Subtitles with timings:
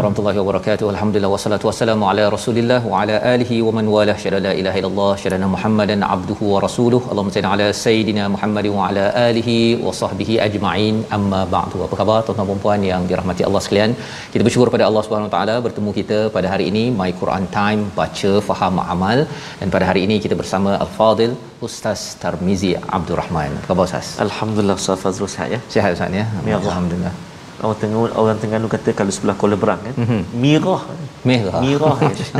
[0.00, 0.86] warahmatullahi wabarakatuh.
[0.92, 5.10] Alhamdulillah wassalatu wassalamu ala Rasulillah wa ala alihi wa man wala syada la ilaha illallah
[5.22, 7.00] syada Muhammadan abduhu wa rasuluh.
[7.10, 9.56] Allahumma salli ala sayidina Muhammad wa ala alihi
[9.86, 10.96] wa sahbihi ajma'in.
[11.16, 11.78] Amma ba'du.
[11.86, 13.94] Apa khabar tuan-tuan dan puan yang dirahmati Allah sekalian?
[14.32, 17.82] Kita bersyukur pada Allah Subhanahu wa taala bertemu kita pada hari ini My Quran Time
[18.00, 19.20] baca faham amal
[19.62, 21.34] dan pada hari ini kita bersama Al-Fadil
[21.68, 23.50] Ustaz Tarmizi Abdul Rahman.
[23.58, 24.08] Apa khabar Ustaz?
[24.26, 25.60] Alhamdulillah Ustaz Fazrul sihat ya.
[25.74, 26.26] Sihat Ustaz ya?
[26.52, 26.56] Ya.
[26.62, 27.14] Alhamdulillah.
[27.60, 29.94] Orang Tengah orang Terengganu kata kalau sebelah Kuala Berang kan.
[29.96, 30.20] Mhm.
[30.32, 30.82] Mirah.
[31.28, 31.60] Merah.
[31.60, 31.96] Mirah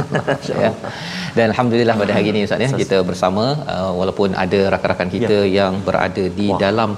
[0.48, 0.72] ya.
[1.38, 5.52] Dan alhamdulillah pada hari ini Ustaz ya kita bersama uh, walaupun ada rakan-rakan kita ya.
[5.58, 6.58] yang berada di Wah.
[6.64, 6.90] dalam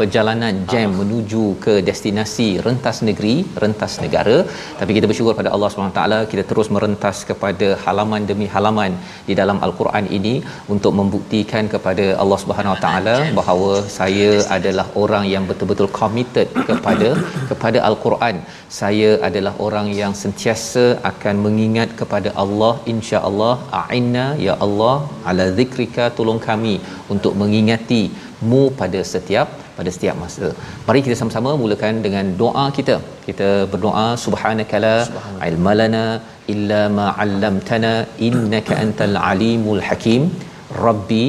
[0.00, 4.36] perjalanan jam menuju ke destinasi rentas negeri, rentas negara
[4.80, 8.92] tapi kita bersyukur pada Allah Subhanahu taala kita terus merentas kepada halaman demi halaman
[9.28, 10.34] di dalam al-Quran ini
[10.74, 17.10] untuk membuktikan kepada Allah Subhanahu taala bahawa saya adalah orang yang betul-betul committed kepada
[17.50, 18.36] kepada al-Quran.
[18.80, 24.96] Saya adalah orang yang sentiasa akan mengingat kepada Allah insya-Allah a'inna ya Allah
[25.30, 26.74] ala zikrika tolong kami
[27.14, 28.02] untuk mengingati
[28.50, 29.48] mu pada setiap
[29.78, 30.46] pada setiap masa.
[30.86, 32.96] Mari kita sama-sama mulakan dengan doa kita.
[33.28, 34.94] Kita berdoa subhanakala
[35.48, 36.04] ilmalana
[36.54, 37.92] illa ma 'allamtana
[38.28, 40.22] innaka antal alimul hakim.
[40.84, 41.24] Rabbi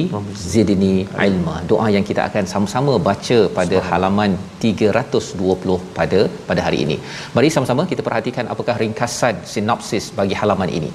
[0.52, 0.94] zidni
[1.26, 1.54] ilma.
[1.70, 4.32] Doa yang kita akan sama-sama baca pada halaman
[4.62, 6.96] 320 pada pada hari ini.
[7.36, 10.90] Mari sama-sama kita perhatikan apakah ringkasan sinopsis bagi halaman ini.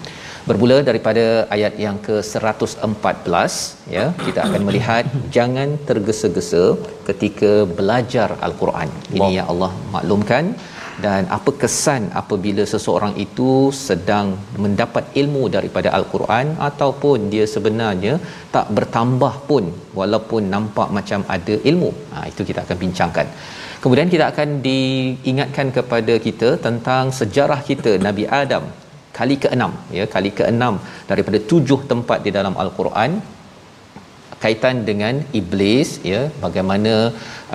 [0.49, 1.25] Bermula daripada
[1.55, 3.53] ayat yang ke-114
[3.97, 5.05] ya, kita akan melihat
[5.37, 6.63] jangan tergesa-gesa
[7.09, 8.89] ketika belajar al-Quran.
[9.17, 10.55] Ini yang Allah maklumkan
[11.05, 13.49] dan apa kesan apabila seseorang itu
[13.87, 14.27] sedang
[14.63, 18.13] mendapat ilmu daripada al-Quran ataupun dia sebenarnya
[18.55, 19.65] tak bertambah pun
[19.99, 21.91] walaupun nampak macam ada ilmu.
[22.13, 23.29] Ha itu kita akan bincangkan.
[23.83, 28.65] Kemudian kita akan diingatkan kepada kita tentang sejarah kita Nabi Adam
[29.17, 29.65] kali ke-6
[29.97, 30.63] ya kali ke-6
[31.09, 33.11] daripada tujuh tempat di dalam al-Quran
[34.43, 36.93] kaitan dengan iblis ya bagaimana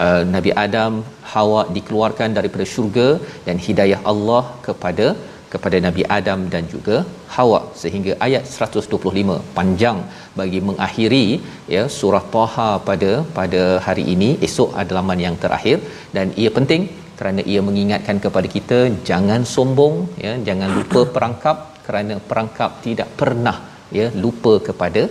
[0.05, 0.95] uh, Nabi Adam
[1.33, 3.09] Hawa dikeluarkan daripada syurga
[3.47, 5.07] dan hidayah Allah kepada
[5.53, 6.97] kepada Nabi Adam dan juga
[7.35, 7.61] Hawa.
[7.81, 9.99] Sehingga ayat 125 panjang
[10.39, 11.27] bagi mengakhiri
[11.75, 15.79] ya surah Taha pada pada hari ini esok adalah laman yang terakhir.
[16.17, 16.85] Dan ia penting
[17.19, 18.79] kerana ia mengingatkan kepada kita
[19.11, 23.57] jangan sombong ya jangan lupa perangkap kerana perangkap tidak pernah
[23.99, 25.03] ya lupa kepada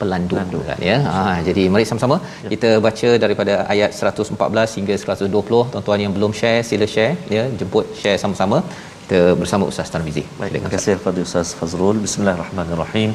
[0.00, 0.34] pelandu
[0.68, 0.96] kan ya.
[1.06, 2.50] Ha jadi mari sama-sama ya.
[2.52, 7.86] kita baca daripada ayat 114 hingga 120 tuan-tuan yang belum share sila share ya jemput
[8.02, 8.60] share sama-sama
[9.06, 10.22] kita bersama Ustaz Tarmizi.
[10.38, 11.98] Baik, terima kasih kepada Ustaz Fazrul.
[12.06, 13.10] Bismillahirrahmanirrahim.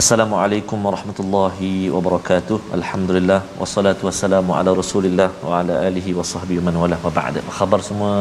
[0.00, 2.56] Assalamualaikum warahmatullahi wabarakatuh.
[2.78, 7.12] Alhamdulillah wassalatu wassalamu ala Rasulillah wa ala alihi wa sahbihi man wala wa.
[7.42, 8.14] Apa khabar semua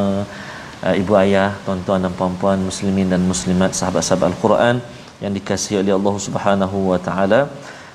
[0.86, 4.76] uh, ibu ayah, tuan-tuan dan puan-puan muslimin dan muslimat sahabat-sahabat Al-Quran
[5.24, 7.42] yang dikasihi oleh Allah Subhanahu wa taala.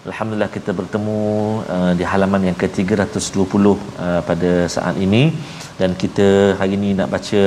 [0.08, 1.18] Alhamdulillah kita bertemu
[1.74, 5.22] uh, di halaman yang ke-320 uh, pada saat ini.
[5.80, 6.28] Dan kita
[6.60, 7.42] hari ini nak baca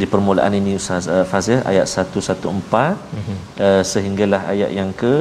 [0.00, 3.38] di permulaan ini Ustaz uh, Fazil ayat 114 mm-hmm.
[3.66, 5.14] uh, sehinggalah ayat yang ke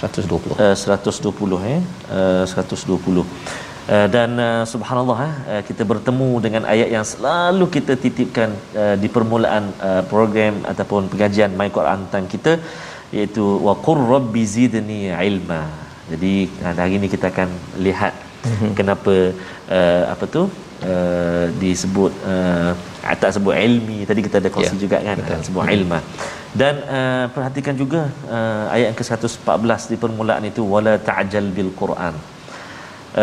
[0.00, 1.80] 120 uh, 120 eh?
[2.18, 3.24] Uh, 120
[3.86, 8.50] Uh, dan uh, subhanallah uh, kita bertemu dengan ayat yang selalu kita titipkan
[8.82, 12.58] uh, di permulaan uh, program ataupun pengajian My Quran Time kita
[13.14, 15.00] iaitu wa qur rabbi zidni
[15.30, 15.62] ilma.
[16.10, 16.32] Jadi
[16.62, 17.50] hari ini kita akan
[17.86, 18.14] lihat
[18.46, 18.70] mm-hmm.
[18.78, 19.14] kenapa
[19.78, 20.42] uh, apa tu
[20.90, 22.72] uh, disebut uh,
[23.22, 25.42] tak sebut ilmi tadi kita ada kongsi Ya, juga kan betul.
[25.46, 25.98] sebut ilma
[26.60, 28.00] dan uh, perhatikan juga
[28.36, 32.16] uh, ayat yang ke-114 di permulaan itu wala ta'jal bil Quran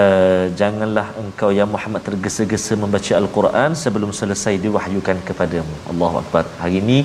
[0.01, 5.75] Uh, janganlah engkau ya Muhammad tergesa-gesa membaca al-Quran sebelum selesai diwahyukan kepadamu.
[5.91, 6.49] Allahu akbar.
[6.61, 6.97] Hari ini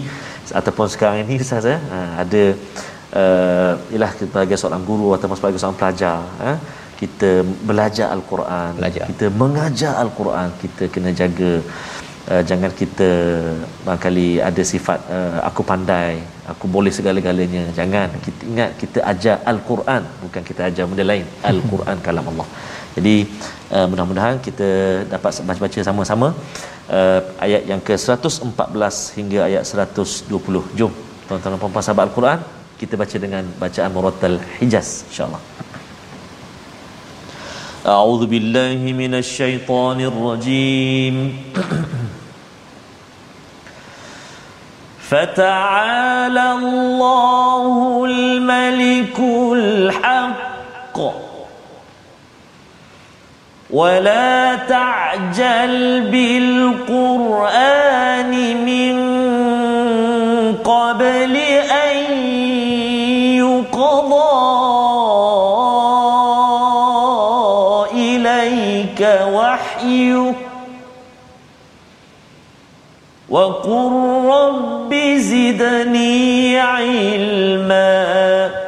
[0.61, 2.43] ataupun sekarang ini saya uh, ada
[3.21, 6.19] uh, ialah sebagai seorang guru atau sebagai seorang pelajar
[6.49, 6.59] uh,
[7.01, 7.31] kita
[7.69, 9.07] belajar al-Quran, Belajar.
[9.11, 11.53] kita mengajar al-Quran, kita kena jaga
[12.31, 13.11] uh, jangan kita
[13.87, 16.19] barangkali ada sifat uh, aku pandai,
[16.53, 17.65] aku boleh segala-galanya.
[17.79, 18.19] Jangan.
[18.27, 21.27] Kita ingat kita ajar al-Quran, bukan kita ajar benda lain.
[21.53, 22.49] Al-Quran kalam Allah.
[22.97, 23.17] Jadi
[23.76, 24.70] uh, mudah-mudahan kita
[25.14, 26.28] dapat baca-baca sama-sama
[26.98, 30.80] uh, ayat yang ke-114 hingga ayat 120.
[30.80, 30.94] Jom
[31.28, 32.40] tuan-tuan dan puan-puan sahabat Al-Quran
[32.82, 35.44] kita baca dengan bacaan Murattal Hijaz insya-Allah.
[37.84, 41.16] أعوذ بالله من الشيطان الرجيم
[45.10, 49.20] فتعالى الله الملك
[49.54, 50.47] الحق
[53.71, 58.31] ولا تعجل بالقرآن
[58.65, 58.97] من
[60.65, 61.97] قبل أن
[63.37, 64.39] يقضى
[67.93, 69.01] إليك
[69.33, 70.33] وحيه.
[73.29, 73.93] وقل
[74.25, 78.68] رب زدني علما.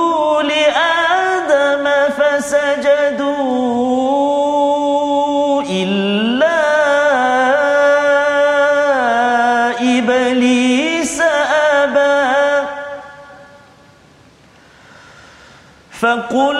[16.30, 16.59] فقلنا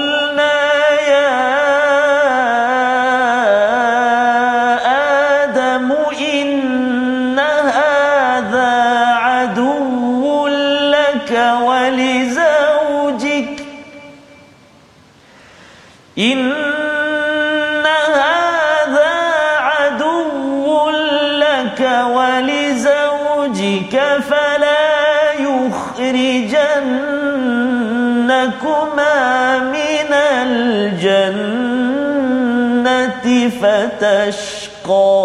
[33.61, 35.21] فتشقى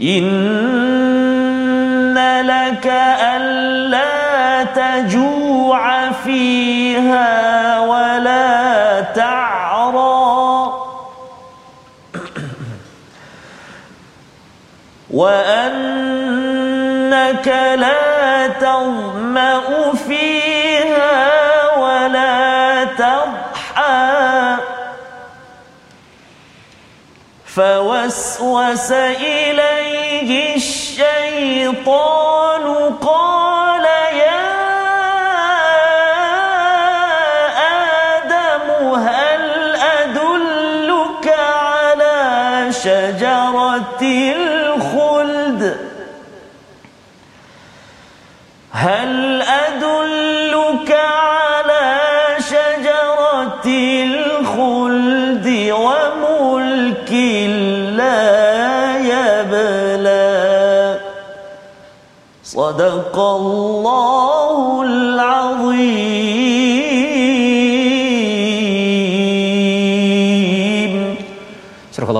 [0.00, 0.42] إن
[2.42, 2.86] لك
[3.36, 10.72] ألا تجوع فيها ولا تعرى.
[15.10, 16.68] وأنك
[17.76, 19.81] لا تظمأ
[27.56, 33.41] فوسوس إليه الشيطان قال
[62.71, 66.70] صدق الله العظيم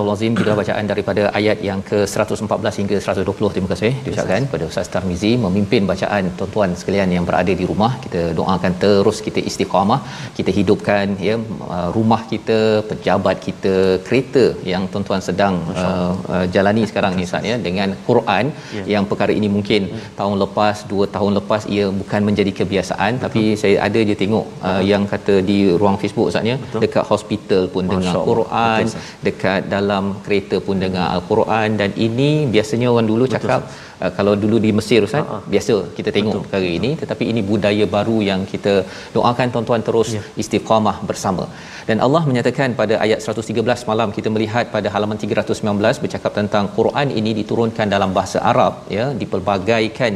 [0.02, 4.86] Surah Al-Azim kita bacaan daripada ayat yang ke-114 hingga 120 terima kasih diucapkan kepada Ustaz
[4.94, 7.90] Tarmizi memimpin bacaan tuan-tuan sekalian yang berada di rumah.
[8.04, 9.98] Kita doakan terus kita istiqamah
[10.38, 11.34] kita hidupkan ya
[11.74, 12.58] uh, rumah kita
[12.90, 13.74] pejabat kita
[14.06, 15.54] kereta yang tuan-tuan sedang
[15.84, 18.44] uh, uh, jalani sekarang ni Ustaz ya dengan Quran
[18.78, 18.82] Ya.
[18.94, 19.82] yang perkara ini mungkin
[20.18, 23.12] tahun lepas dua tahun lepas ia bukan menjadi kebiasaan.
[23.24, 27.62] Tapi saya ada je tengok uh, yang kata di ruang Facebook Ustaz ya dekat hospital
[27.74, 28.28] pun Masya dengar Allah.
[28.30, 29.90] Quran Betul, dekat dalam
[30.24, 33.60] kereta pun dengar al-Quran dan ini biasanya orang dulu cakap
[34.04, 35.42] uh, kalau dulu di Mesir ustaz uh-huh.
[35.54, 38.74] biasa kita tengok betul, perkara ini tetapi ini budaya baru yang kita
[39.16, 40.40] doakan tuan-tuan terus yeah.
[40.42, 41.46] istiqamah bersama
[41.88, 47.08] dan Allah menyatakan pada ayat 113 malam kita melihat pada halaman 319 bercakap tentang Quran
[47.20, 50.14] ini diturunkan dalam bahasa Arab ya dipelbagaikan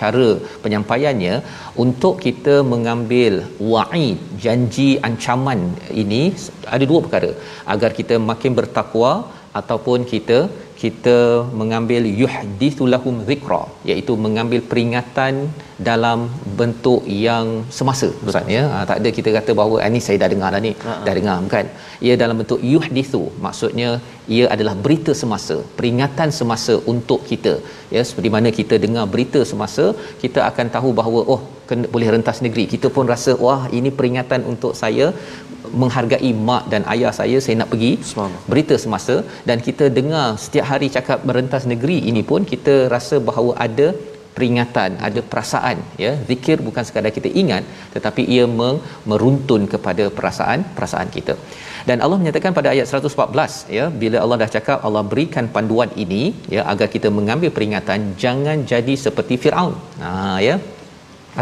[0.00, 0.28] cara
[0.64, 1.34] penyampaiannya
[1.84, 3.34] untuk kita mengambil
[3.72, 5.62] wa'id janji ancaman
[6.02, 6.22] ini
[6.74, 7.32] ada dua perkara
[7.74, 9.12] agar kita makin bertakwa
[9.60, 10.38] ataupun kita
[10.80, 11.18] kita
[11.60, 15.34] mengambil yuhdithu lahum zikra iaitu mengambil peringatan
[15.88, 16.18] dalam
[16.58, 17.46] bentuk yang
[17.78, 18.62] semasa ustaz ya?
[18.72, 21.00] Ha, tak ada kita kata bahawa ini saya dah dengar dah ni Ha-ha.
[21.06, 21.66] dah dengar kan
[22.06, 23.90] ia dalam bentuk yuhdithu maksudnya
[24.36, 27.54] ia adalah berita semasa peringatan semasa untuk kita
[27.96, 28.02] ya?
[28.10, 29.86] Seperti mana kita dengar berita semasa
[30.24, 32.64] kita akan tahu bahawa oh kena, boleh rentas negeri.
[32.74, 35.06] Kita pun rasa wah ini peringatan untuk saya
[35.82, 37.92] menghargai mak dan ayah saya saya nak pergi
[38.52, 39.16] berita semasa
[39.48, 43.88] dan kita dengar setiap hari cakap merentas negeri ini pun kita rasa bahawa ada
[44.36, 46.12] peringatan ada perasaan ya.
[46.28, 48.44] Zikir bukan sekadar kita ingat tetapi ia
[49.10, 51.36] meruntun kepada perasaan perasaan kita.
[51.88, 56.22] Dan Allah menyatakan pada ayat 114 ya bila Allah dah cakap Allah berikan panduan ini
[56.54, 59.76] ya agar kita mengambil peringatan jangan jadi seperti Firaun.
[60.04, 60.12] Ha
[60.48, 60.56] ya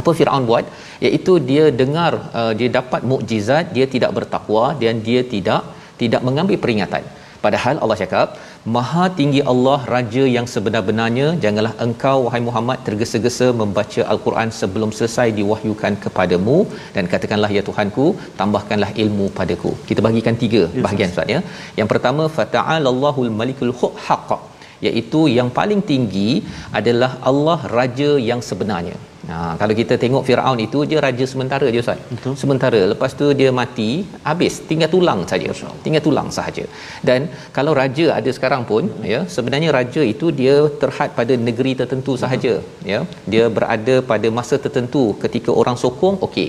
[0.01, 0.67] apa Firaun buat?
[1.07, 5.63] Iaitu dia dengar uh, dia dapat mukjizat dia tidak bertakwa dan dia tidak
[6.03, 7.05] tidak mengambil peringatan.
[7.45, 8.29] Padahal Allah cakap
[8.75, 15.27] maha tinggi Allah raja yang sebenar-benarnya janganlah engkau wahai Muhammad tergesa-gesa membaca al-Quran sebelum selesai
[15.39, 16.57] diwahyukan kepadamu
[16.95, 18.07] dan katakanlah ya Tuhanku
[18.41, 19.73] tambahkanlah ilmu padaku.
[19.91, 21.41] Kita bagikan tiga yes, bahagian Ustaz ya.
[21.81, 23.75] Yang pertama fata'alallahul malikul
[24.09, 24.31] haqq
[24.89, 26.31] iaitu yang paling tinggi
[26.81, 28.97] adalah Allah raja yang sebenarnya
[29.33, 32.01] Ha, kalau kita tengok Firaun itu dia raja sementara je Ustaz.
[32.15, 32.35] Betul.
[32.41, 33.91] Sementara lepas tu dia mati,
[34.29, 35.51] habis tinggal tulang saja.
[35.85, 36.65] Tinggal tulang sahaja.
[37.09, 37.21] Dan
[37.57, 39.07] kalau raja ada sekarang pun hmm.
[39.13, 42.87] ya, sebenarnya raja itu dia terhad pada negeri tertentu sahaja, hmm.
[42.93, 43.01] ya.
[43.35, 46.49] Dia berada pada masa tertentu ketika orang sokong, okey.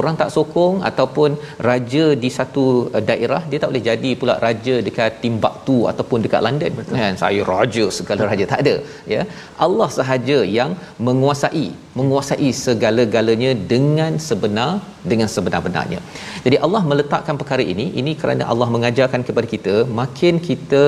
[0.00, 1.38] Orang tak sokong ataupun
[1.70, 2.66] raja di satu
[2.96, 6.72] uh, daerah dia tak boleh jadi pula raja dekat Timbuktu ataupun dekat London.
[6.80, 6.94] Betul.
[7.00, 8.76] Kan saya raja segala raja tak ada,
[9.14, 9.22] ya.
[9.66, 10.72] Allah sahaja yang
[11.08, 11.66] menguasai
[11.98, 12.15] menguasai
[12.64, 14.70] segala-galanya dengan sebenar
[15.10, 16.00] dengan sebenar-benarnya.
[16.44, 20.84] Jadi Allah meletakkan perkara ini ini kerana Allah mengajarkan kepada kita makin kita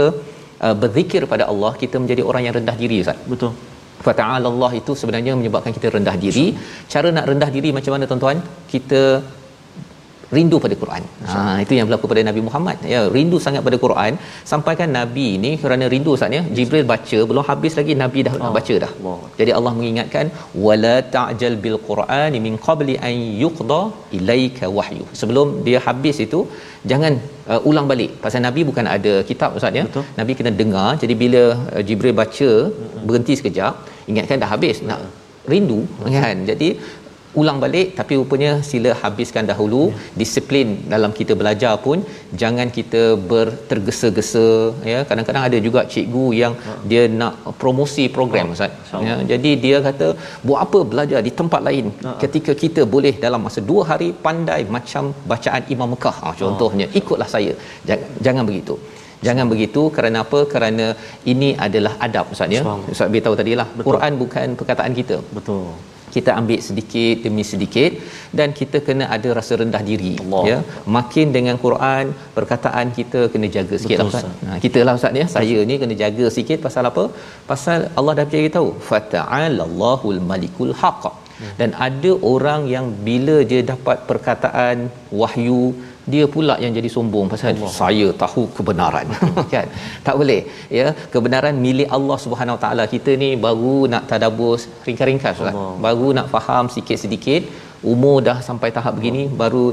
[0.66, 3.20] uh, berzikir pada Allah kita menjadi orang yang rendah diri Ustaz.
[3.32, 3.52] Betul.
[4.06, 6.46] Fata'ala Allah itu sebenarnya menyebabkan kita rendah diri.
[6.92, 8.38] Cara nak rendah diri macam mana tuan-tuan?
[8.72, 9.02] Kita
[10.36, 11.02] rindu pada Quran.
[11.30, 12.76] Ha itu yang berlaku pada Nabi Muhammad.
[12.92, 14.12] Ya, rindu sangat pada Quran
[14.52, 18.52] sampai kan Nabi ini kerana rindu saatnya Jibril baca belum habis lagi Nabi dah oh.
[18.58, 18.92] baca dah.
[19.10, 19.20] Oh.
[19.40, 20.26] Jadi Allah mengingatkan
[20.66, 23.82] wala ta'jal bil Quran min qabli an yuqda
[24.20, 25.06] ilaika wahyu.
[25.22, 26.42] Sebelum dia habis itu
[26.90, 27.14] jangan
[27.52, 30.04] uh, ulang balik pasal nabi bukan ada kitab ustaz ya Betul.
[30.18, 31.42] nabi kena dengar jadi bila
[31.74, 33.06] uh, jibril baca mm-hmm.
[33.08, 33.74] berhenti sekejap
[34.10, 35.02] ingatkan dah habis nak
[35.52, 35.80] rindu
[36.14, 36.68] kan jadi
[37.40, 39.82] ulang balik tapi rupanya sila habiskan dahulu.
[39.92, 39.96] Ya.
[40.20, 41.98] disiplin dalam kita belajar pun
[42.42, 44.46] jangan kita bertergesa-gesa
[44.92, 44.98] ya.
[45.08, 46.76] Kadang-kadang ada juga cikgu yang ya.
[46.90, 48.72] dia nak promosi program ustaz.
[49.08, 50.08] Ya jadi dia kata
[50.46, 51.86] buat apa belajar di tempat lain?
[52.06, 52.14] Ya.
[52.22, 56.16] ketika kita boleh dalam masa dua hari pandai macam bacaan Imam Mekah.
[56.22, 57.52] Ha, contohnya ikutlah saya.
[57.88, 58.76] Jangan, jangan begitu.
[59.26, 60.40] Jangan begitu kerana apa?
[60.52, 60.86] Kerana
[61.32, 62.62] ini adalah adab Ustaz ya.
[62.94, 65.16] Ustaz beritahu tadilah Quran bukan perkataan kita.
[65.38, 65.62] Betul
[66.14, 67.92] kita ambil sedikit demi sedikit
[68.38, 70.42] dan kita kena ada rasa rendah diri Allah.
[70.50, 70.58] ya.
[70.96, 72.04] Makin dengan Quran
[72.38, 74.26] perkataan kita kena jaga sikit lah ustaz.
[74.48, 75.26] Ha kita lah ustaz ya.
[75.36, 77.06] Saya ni kena jaga sikit pasal apa?
[77.52, 81.06] Pasal Allah dah bagi tahu fata'alallahul malikul haqq.
[81.40, 81.50] Hmm.
[81.58, 84.76] dan ada orang yang bila dia dapat perkataan
[85.20, 85.60] wahyu
[86.12, 87.72] dia pula yang jadi sombong pasal Allah.
[87.80, 89.06] saya tahu kebenaran.
[89.54, 89.68] Kan?
[90.06, 90.40] Tak boleh
[90.78, 90.86] ya.
[91.14, 94.54] Kebenaran milik Allah Subhanahu Wa Taala kita ni baru nak tadabbur
[94.86, 97.44] ringkas-ringkas kan baru nak faham sikit-sedikit.
[97.92, 98.98] Umur dah sampai tahap Allah.
[98.98, 99.64] begini baru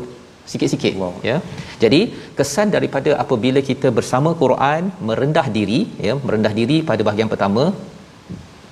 [0.52, 1.14] sikit-sikit Allah.
[1.30, 1.38] ya.
[1.84, 2.02] Jadi
[2.40, 7.64] kesan daripada apabila kita bersama Quran merendah diri ya merendah diri pada bahagian pertama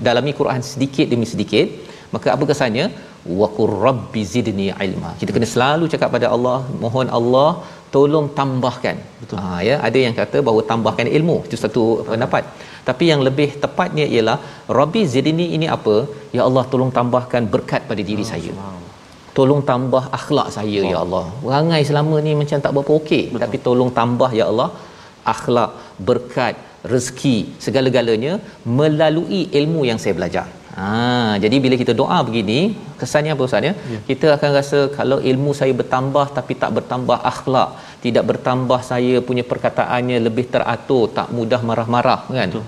[0.08, 1.67] dalami Quran sedikit demi sedikit
[2.15, 2.86] maka apa kesannya
[3.39, 5.12] wa qur rabbi zidni ilma.
[5.22, 7.50] Kita kena selalu cakap pada Allah mohon Allah
[7.96, 8.98] tolong tambahkan.
[9.22, 9.38] Betul.
[9.42, 12.46] Ha ya ada yang kata bahawa tambahkan ilmu itu satu pendapat.
[12.89, 14.38] Tapi yang lebih tepatnya ialah
[14.80, 15.96] rabbi zidni ini apa?
[16.38, 18.53] Ya Allah tolong tambahkan berkat pada diri oh, saya
[19.38, 20.92] tolong tambah akhlak saya oh.
[20.94, 21.25] ya Allah.
[21.53, 23.24] Rangai selama ni macam tak berapa okey.
[23.46, 24.70] Tapi tolong tambah ya Allah
[25.34, 25.72] akhlak
[26.10, 26.56] berkat
[26.94, 28.34] rezeki segala-galanya
[28.80, 30.48] melalui ilmu yang saya belajar
[30.82, 32.60] Ha, jadi bila kita doa begini,
[33.00, 33.74] kesannya apa Ustaz ya?
[33.94, 34.00] ya?
[34.10, 37.70] Kita akan rasa kalau ilmu saya bertambah tapi tak bertambah akhlak,
[38.06, 42.50] tidak bertambah saya punya perkataannya lebih teratur, tak mudah marah-marah kan?
[42.50, 42.65] Betul.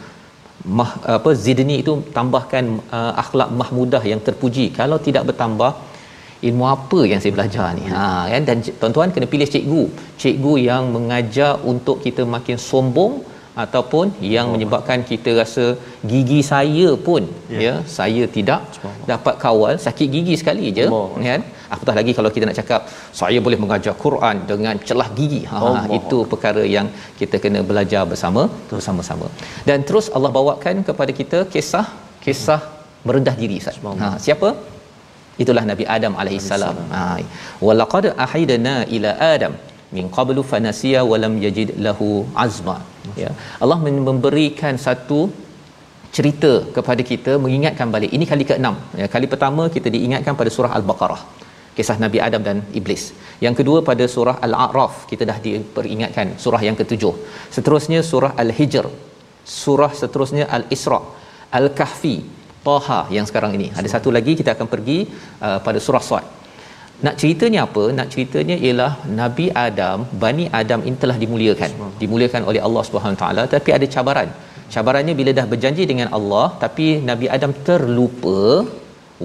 [0.77, 2.65] mah, apa zidni itu tambahkan
[2.97, 5.71] uh, akhlak mahmudah yang terpuji kalau tidak bertambah
[6.47, 9.83] ilmu apa yang saya belajar ni ha kan dan tuan-tuan kena pilih cikgu
[10.21, 13.13] cikgu yang mengajar untuk kita makin sombong
[13.63, 15.65] ataupun yang menyebabkan kita rasa
[16.11, 17.23] gigi saya pun
[17.55, 18.61] ya, ya saya tidak
[19.11, 20.87] dapat kawal sakit gigi sekali je
[21.27, 21.41] kan?
[21.73, 22.81] Apatah lagi kalau kita nak cakap
[23.21, 25.41] saya boleh mengajar Quran dengan celah gigi.
[25.51, 25.83] Ha Allah.
[25.99, 26.87] itu perkara yang
[27.19, 29.27] kita kena belajar bersama bersama-sama.
[29.69, 31.85] Dan terus Allah bawakan kepada kita kisah
[32.25, 32.61] kisah
[33.07, 33.79] merendah diri Ustaz.
[34.03, 34.49] Ha siapa?
[35.43, 36.77] Itulah Nabi Adam alaihissalam.
[36.95, 37.05] Ha
[37.67, 39.55] walaqad ahidna ila adam
[39.97, 42.09] min qablu fanasiya walam yajid lahu
[42.45, 42.77] azma.
[43.23, 43.31] Ya.
[43.63, 43.77] Allah
[44.09, 45.19] memberikan satu
[46.17, 48.11] cerita kepada kita mengingatkan balik.
[48.17, 48.67] Ini kali ke-6
[49.01, 51.21] ya kali pertama kita diingatkan pada surah al-baqarah
[51.77, 53.03] kisah Nabi Adam dan iblis.
[53.45, 57.13] Yang kedua pada surah al-a'raf kita dah diperingatkan surah yang ketujuh.
[57.55, 58.87] Seterusnya surah al-hijr
[59.61, 60.99] surah seterusnya al-isra
[61.59, 62.15] al-kahfi
[62.67, 63.67] taha yang sekarang ini.
[63.79, 64.99] Ada satu lagi kita akan pergi
[65.47, 66.25] uh, pada surah sad
[67.03, 67.83] nak ceritanya apa?
[67.97, 71.71] Nak ceritanya ialah nabi adam bani adam ini telah dimuliakan.
[72.01, 74.29] Dimuliakan oleh Allah Subhanahu taala tapi ada cabaran.
[74.73, 78.41] Cabarannya bila dah berjanji dengan Allah tapi nabi adam terlupa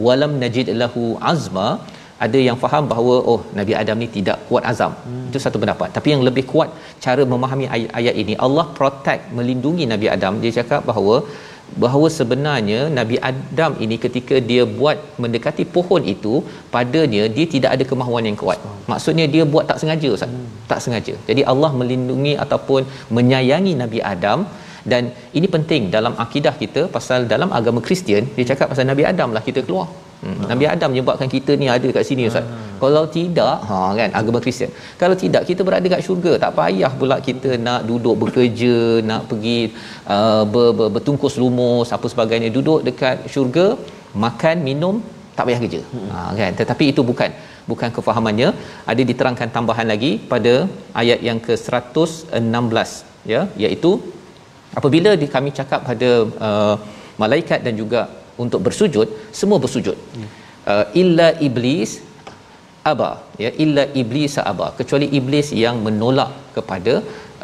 [0.07, 1.69] walam najid lahu azma.
[2.25, 4.93] Ada yang faham bahawa oh nabi adam ni tidak kuat azam.
[5.05, 5.29] Hmm.
[5.29, 5.89] itu satu pendapat.
[5.97, 6.71] Tapi yang lebih kuat
[7.05, 10.35] cara memahami ayat, ayat ini Allah protect melindungi nabi adam.
[10.43, 11.17] Dia cakap bahawa
[11.85, 16.35] bahawa sebenarnya Nabi Adam ini ketika dia buat mendekati pohon itu
[16.75, 18.59] padanya dia tidak ada kemahuan yang kuat.
[18.93, 20.31] Maksudnya dia buat tak sengaja Ustaz.
[20.33, 20.49] Hmm.
[20.71, 21.15] Tak sengaja.
[21.29, 22.83] Jadi Allah melindungi ataupun
[23.19, 24.43] menyayangi Nabi Adam
[24.93, 29.31] dan ini penting dalam akidah kita pasal dalam agama Kristian dia cakap pasal Nabi Adam
[29.37, 29.89] lah kita keluar.
[30.25, 30.41] Hmm.
[30.51, 32.45] Nabi Adam menyebabkan kita ni ada kat sini Ustaz.
[32.49, 32.67] Hmm.
[32.83, 34.71] Kalau tidak, ha kan agama Kristian.
[35.01, 36.33] Kalau tidak kita berada kat syurga.
[36.45, 38.77] Tak payah pula kita nak duduk bekerja,
[39.11, 39.59] nak pergi
[40.17, 43.67] uh, ber, ber, bertungkus lumus apa sebagainya duduk dekat syurga,
[44.25, 44.97] makan, minum,
[45.37, 45.81] tak payah kerja.
[45.95, 46.09] Hmm.
[46.13, 46.53] Ha kan.
[46.61, 47.33] Tetapi itu bukan
[47.73, 48.49] bukan kefahamannya.
[48.93, 50.55] Ada diterangkan tambahan lagi pada
[51.03, 52.91] ayat yang ke-116
[53.33, 53.93] ya, iaitu
[54.79, 56.11] apabila kami cakap pada
[56.49, 56.75] uh,
[57.23, 58.01] malaikat dan juga
[58.45, 59.09] untuk bersujud
[59.41, 59.97] semua bersujud.
[60.17, 60.29] Hmm.
[60.73, 61.93] uh, illa iblis
[62.93, 63.11] aba
[63.45, 64.69] ya illa iblis aba.
[64.81, 66.95] Kecuali iblis yang menolak kepada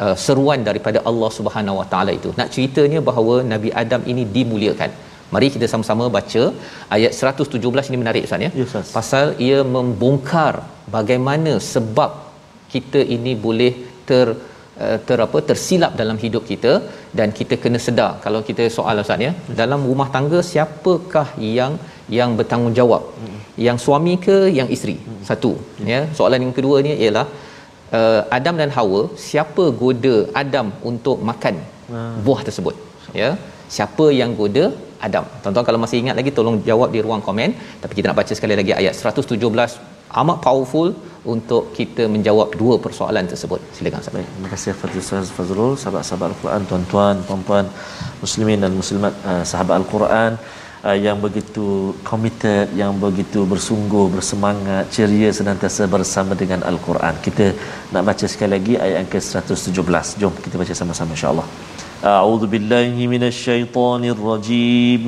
[0.03, 2.31] uh, seruan daripada Allah Subhanahu Wa Taala itu.
[2.39, 4.91] Nak ceritanya bahawa Nabi Adam ini dimuliakan.
[5.33, 6.43] Mari kita sama-sama baca
[6.95, 8.51] ayat 117 ini menarik Ustaz ya.
[8.59, 10.53] Yes, pasal ia membongkar
[10.95, 12.11] bagaimana sebab
[12.73, 13.73] kita ini boleh
[14.09, 14.27] ter
[15.07, 16.71] ter apa tersilap dalam hidup kita
[17.19, 18.11] dan kita kena sedar.
[18.25, 21.75] Kalau kita soal ustaz ya dalam rumah tangga siapakah yang
[22.17, 23.03] yang bertanggungjawab?
[23.21, 23.39] Hmm.
[23.65, 24.95] yang suami ke yang isteri?
[25.05, 25.21] Hmm.
[25.29, 25.87] satu hmm.
[25.93, 25.99] ya.
[26.19, 27.25] Soalan yang keduanya ialah
[27.99, 31.57] uh, Adam dan Hawa siapa goda Adam untuk makan
[31.91, 32.15] hmm.
[32.27, 32.75] buah tersebut?
[33.21, 33.31] Ya.
[33.75, 34.65] Siapa yang goda
[35.07, 35.25] Adam?
[35.41, 37.51] Tuan-tuan kalau masih ingat lagi tolong jawab di ruang komen.
[37.83, 39.37] Tapi kita nak baca sekali lagi ayat 117
[40.21, 40.89] amat powerful
[41.33, 43.59] untuk kita menjawab dua persoalan tersebut.
[43.75, 44.15] Silakan Ustaz.
[44.15, 47.65] Baik, terima kasih Fadil Ustaz Fazrul, sahabat-sahabat Al-Quran, tuan-tuan, puan-puan,
[48.23, 50.31] muslimin dan muslimat, uh, sahabat Al-Quran
[50.87, 51.67] uh, yang begitu
[52.09, 57.15] committed, yang begitu bersungguh, bersemangat, ceria senantiasa bersama dengan Al-Quran.
[57.27, 57.47] Kita
[57.93, 60.05] nak baca sekali lagi ayat yang ke-117.
[60.23, 61.47] Jom kita baca sama-sama insya-Allah.
[62.13, 65.03] A'udzu billahi minasyaitonir rajim.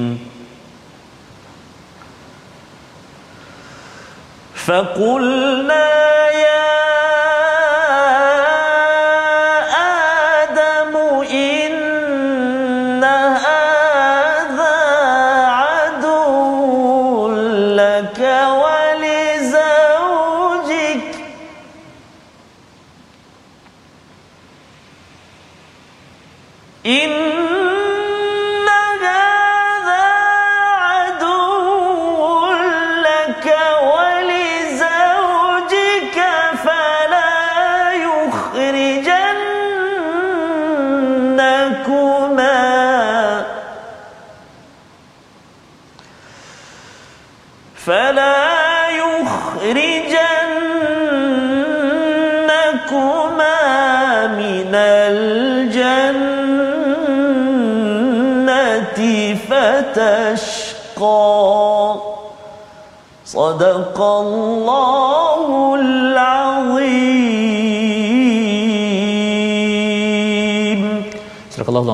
[4.59, 5.87] فقلنا
[6.31, 6.58] يا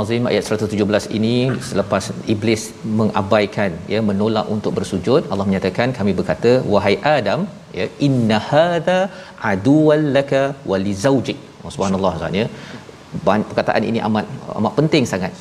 [0.06, 1.36] Al-Azim ayat 117 ini
[1.68, 2.64] selepas iblis
[3.00, 7.40] mengabaikan ya menolak untuk bersujud Allah menyatakan kami berkata wahai Adam
[7.78, 9.00] ya inna hadha
[9.52, 10.42] aduwal laka
[10.72, 12.46] wa li zawjik oh, subhanallah ya
[13.28, 14.26] ban- perkataan ini amat
[14.60, 15.34] amat penting sangat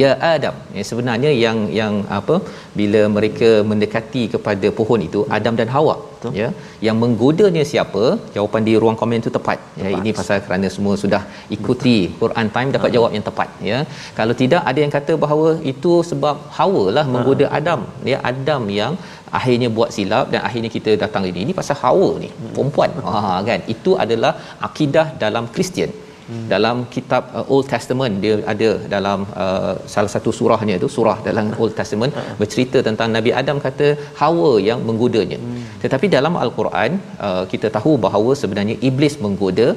[0.00, 2.36] ya adam ya sebenarnya yang yang apa
[2.80, 6.32] bila mereka mendekati kepada pohon itu Adam dan Hawa Betul.
[6.40, 6.48] ya
[6.86, 8.04] yang menggodanya siapa?
[8.36, 9.98] Jawapan di ruang komen itu tepat, ya Tepat.
[9.98, 11.22] ini pasal kerana semua sudah
[11.56, 13.78] ikuti Quran time dapat jawab yang tepat ya.
[14.18, 17.82] Kalau tidak ada yang kata bahawa itu sebab Hawa lah menggoda Adam.
[18.12, 18.94] Ya Adam yang
[19.38, 22.90] akhirnya buat silap dan akhirnya kita datang ini ini pasal Hawa ni perempuan.
[23.06, 23.60] Ha kan?
[23.74, 24.34] Itu adalah
[24.68, 25.92] akidah dalam Kristian
[26.30, 26.46] Hmm.
[26.52, 31.46] Dalam kitab uh, Old Testament dia ada dalam uh, salah satu surahnya itu surah dalam
[31.62, 33.88] Old Testament bercerita tentang Nabi Adam kata
[34.20, 35.38] Hawa yang menggodanya.
[35.44, 35.62] Hmm.
[35.84, 36.90] Tetapi dalam Al-Quran
[37.28, 39.68] uh, kita tahu bahawa sebenarnya iblis menggoda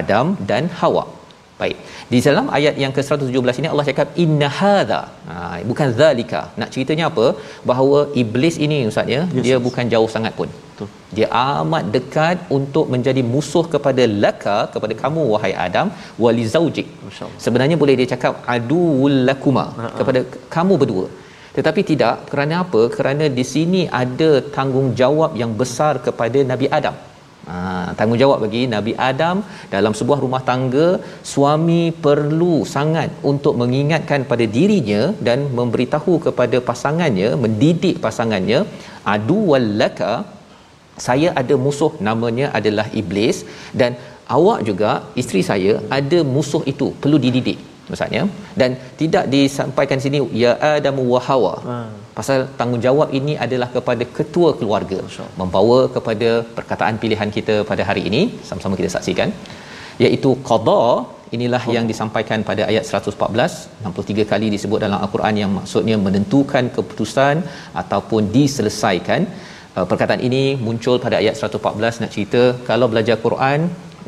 [0.00, 1.04] Adam dan Hawa.
[1.60, 1.78] Baik.
[2.12, 5.00] Di dalam ayat yang ke-117 ini Allah cakap inna hadha.
[5.28, 5.36] Ha
[5.70, 6.40] bukan zalika.
[6.60, 7.26] Nak ceritanya apa?
[7.70, 9.62] Bahawa iblis ini ustaz ya, Yes, dia yes.
[9.66, 10.48] bukan jauh sangat pun.
[10.80, 11.16] Betul.
[11.16, 15.88] Dia amat dekat untuk menjadi musuh kepada laka kepada kamu wahai Adam
[16.24, 16.88] wali zaujik.
[17.08, 17.40] Masya-Allah.
[17.44, 19.66] Sebenarnya boleh dia cakap aduul lakuma
[19.98, 20.22] kepada
[20.56, 21.06] kamu berdua.
[21.56, 22.82] Tetapi tidak kerana apa?
[22.96, 26.96] Kerana di sini ada tanggungjawab yang besar kepada Nabi Adam.
[27.50, 27.56] Ha,
[27.98, 29.36] tanggungjawab bagi Nabi Adam
[29.74, 30.88] dalam sebuah rumah tangga
[31.30, 38.60] suami perlu sangat untuk mengingatkan pada dirinya dan memberitahu kepada pasangannya mendidik pasangannya
[39.14, 40.12] adu wallaka
[41.08, 43.38] saya ada musuh namanya adalah iblis.
[43.80, 43.92] Dan
[44.36, 46.88] awak juga isteri saya ada musuh itu.
[47.02, 47.60] Perlu dididik
[47.90, 48.24] maksudnya
[48.60, 51.54] dan tidak disampaikan sini ya adam wa hawa.
[51.70, 51.78] Ha.
[52.18, 54.98] pasal tanggungjawab ini adalah kepada ketua keluarga.
[55.40, 58.22] Membawa kepada perkataan pilihan kita pada hari ini.
[58.48, 59.30] Sama-sama kita saksikan.
[60.04, 60.82] Iaitu qada
[61.36, 67.36] inilah yang disampaikan pada ayat 114 63 kali disebut dalam al-Quran yang maksudnya menentukan keputusan
[67.82, 69.22] ataupun diselesaikan
[69.76, 73.60] Uh, perkataan ini muncul pada ayat 114 nak cerita kalau belajar Quran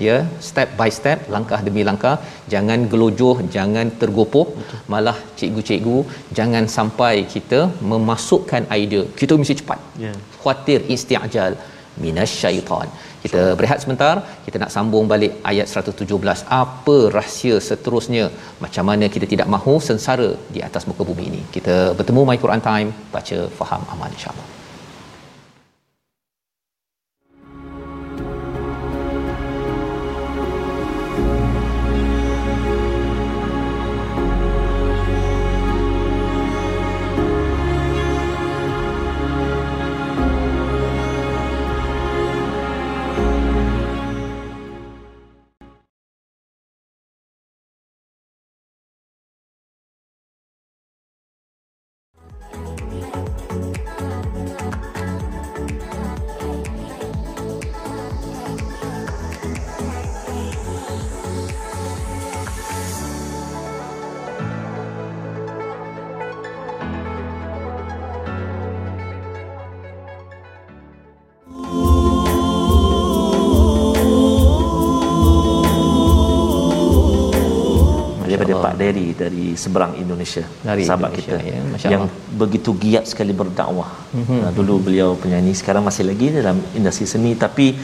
[0.07, 2.15] ya step by step langkah demi langkah
[2.53, 4.47] jangan gelojoh jangan tergopoh
[4.93, 5.99] malah cikgu-cikgu
[6.39, 7.61] jangan sampai kita
[7.93, 9.05] memasukkan idea.
[9.21, 9.81] Kita mesti cepat.
[10.05, 10.15] Ya.
[10.41, 11.55] khawatir isti'jal.
[12.03, 12.89] Minasyaitan.
[13.23, 18.25] Kita berehat sebentar kita nak sambung balik ayat 117 apa rahsia seterusnya?
[18.65, 21.43] Macam mana kita tidak mahu sengsara di atas muka bumi ini?
[21.59, 24.62] Kita bertemu my Quran time baca faham aman insyaallah
[78.73, 81.61] Pak Dery dari seberang Indonesia Dari sahabat Indonesia, kita ya.
[81.69, 82.37] Masya yang Allah.
[82.41, 84.57] begitu giat sekali berdakwah mm-hmm.
[84.57, 87.77] dulu beliau penyanyi sekarang masih lagi dalam industri seni tapi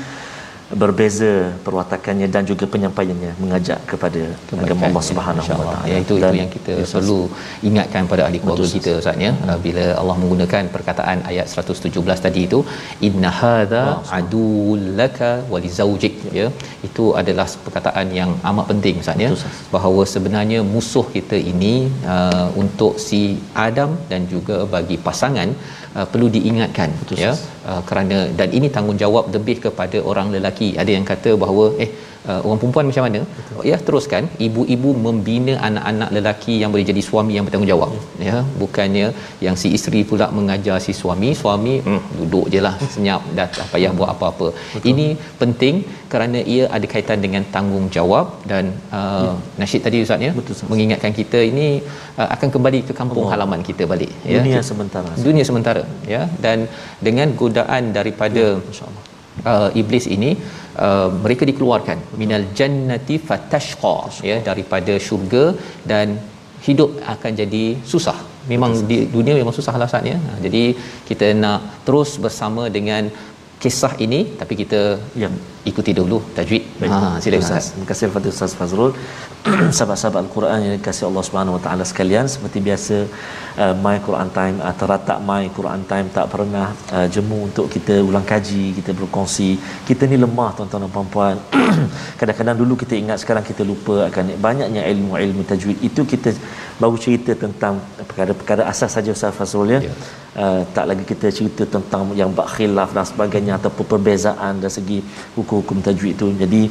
[0.80, 1.32] berbeza
[1.66, 4.22] perwatakannya dan juga penyampaiannya mengajak kepada
[4.62, 5.88] agama Allah Subhanahu Wa Taala.
[5.90, 7.20] Ya itu Dan- itu yang kita selalu
[7.68, 9.32] ingatkan pada ahli keluarga Betul, kita Ustaz ya.
[9.48, 12.60] Uh, bila Allah menggunakan perkataan ayat 117 tadi itu
[13.08, 13.84] inna hadza
[14.18, 16.46] adul laka wa li zaujik ya.
[16.88, 19.32] itu adalah perkataan yang amat penting Ustaz ya.
[19.76, 21.74] Bahawa sebenarnya musuh kita ini
[22.14, 23.22] uh, untuk si
[23.68, 25.48] Adam dan juga bagi pasangan
[25.98, 27.32] uh, perlu diingatkan Betul, ya.
[27.70, 30.68] Uh, kerana dan ini tanggungjawab lebih kepada orang lelaki.
[30.82, 31.90] Ada yang kata bahawa eh
[32.30, 33.20] uh, orang perempuan macam mana?
[33.38, 33.62] Betul.
[33.70, 34.22] ya teruskan.
[34.46, 37.92] Ibu-ibu membina anak-anak lelaki yang boleh jadi suami yang bertanggungjawab.
[38.28, 39.06] Ya bukannya
[39.46, 43.66] yang si isteri pula mengajar si suami suami hmm, duduk je lah senyap dah tak
[43.72, 44.48] payah buat apa-apa.
[44.92, 45.06] Ini
[45.42, 45.74] penting
[46.12, 48.64] kerana ia ada kaitan dengan tanggungjawab dan
[48.98, 49.32] uh, ya.
[49.60, 51.68] nasyid tadi ustaz ya Betul, mengingatkan kita ini
[52.20, 53.34] uh, akan kembali ke kampung Allah.
[53.44, 55.12] halaman kita balik dunia ya sementara.
[55.28, 56.22] Dunia sementara ya.
[56.44, 56.58] Dan
[57.08, 59.04] dengan godaan daripada insyaallah
[59.50, 60.30] uh, iblis ini
[60.86, 61.98] uh, mereka dikeluarkan.
[62.22, 63.96] Minal jannati fatashqa
[64.30, 65.44] ya daripada syurga
[65.92, 66.18] dan
[66.66, 68.18] hidup akan jadi susah.
[68.52, 70.18] Memang di dunia memang susah lah saat ya.
[70.26, 70.62] Ha, jadi
[71.08, 73.02] kita nak terus bersama dengan
[73.62, 74.80] kisah ini tapi kita
[75.22, 75.28] Ya.
[75.70, 76.90] ikuti dulu tajwid Baik.
[76.92, 77.64] ha silakan Ustaz.
[77.72, 78.92] Terima kasih kepada Ustaz Fazrul.
[79.76, 82.96] Sahabat-sahabat Al-Quran yang dikasihi Allah Subhanahu Wa Taala sekalian, seperti biasa
[83.62, 86.66] uh, My Quran Time atau terletak My Quran Time tak pernah
[86.96, 89.50] uh, jemu untuk kita ulang kaji, kita berkongsi.
[89.88, 91.36] Kita ni lemah tuan-tuan dan puan-puan.
[92.20, 95.78] Kadang-kadang dulu kita ingat, sekarang kita lupa akan banyaknya ilmu-ilmu tajwid.
[95.88, 96.32] Itu kita
[96.82, 99.80] baru cerita tentang perkara-perkara asas saja Ustaz Fazrul ya.
[99.82, 99.94] Ya.
[100.38, 104.98] Uh, tak lagi kita cerita tentang yang bak khilaf dan sebagainya ataupun perbezaan dari segi
[105.34, 106.26] hukum-hukum tajwid itu.
[106.42, 106.62] Jadi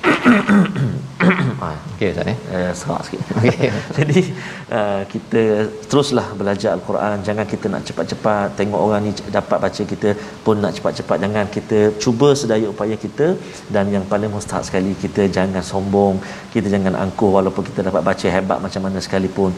[1.64, 3.20] ah, okey ustaz eh eh, serak sikit.
[3.36, 3.68] Okey.
[3.98, 4.20] Jadi
[4.78, 5.42] uh, kita
[5.90, 7.16] teruslah belajar al-Quran.
[7.26, 10.10] Jangan kita nak cepat-cepat tengok orang ni dapat baca kita
[10.44, 11.16] pun nak cepat-cepat.
[11.24, 13.26] Jangan kita cuba sedaya upaya kita
[13.74, 16.16] dan yang paling mustahak sekali kita jangan sombong.
[16.54, 19.52] Kita jangan angkuh walaupun kita dapat baca hebat macam mana sekalipun.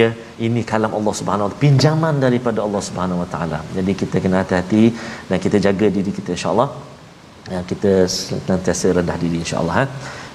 [0.00, 0.08] Ya,
[0.46, 3.58] ini kalam Allah Subhanahu Wa pinjaman daripada Allah Subhanahu Wa Taala.
[3.78, 4.84] Jadi kita kena hati-hati
[5.28, 6.70] dan kita jaga diri kita insya-Allah.
[7.48, 9.84] Ya, kita senantiasa rendah diri insya-Allah ha.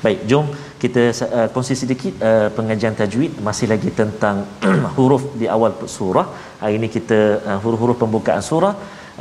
[0.03, 0.45] Baik, jom
[0.81, 1.03] kita
[1.37, 4.49] uh, kongsi sedikit uh, pengajian tajwid masih lagi tentang
[4.97, 6.25] huruf di awal surah.
[6.61, 8.73] Hari ini kita uh, huruf-huruf pembukaan surah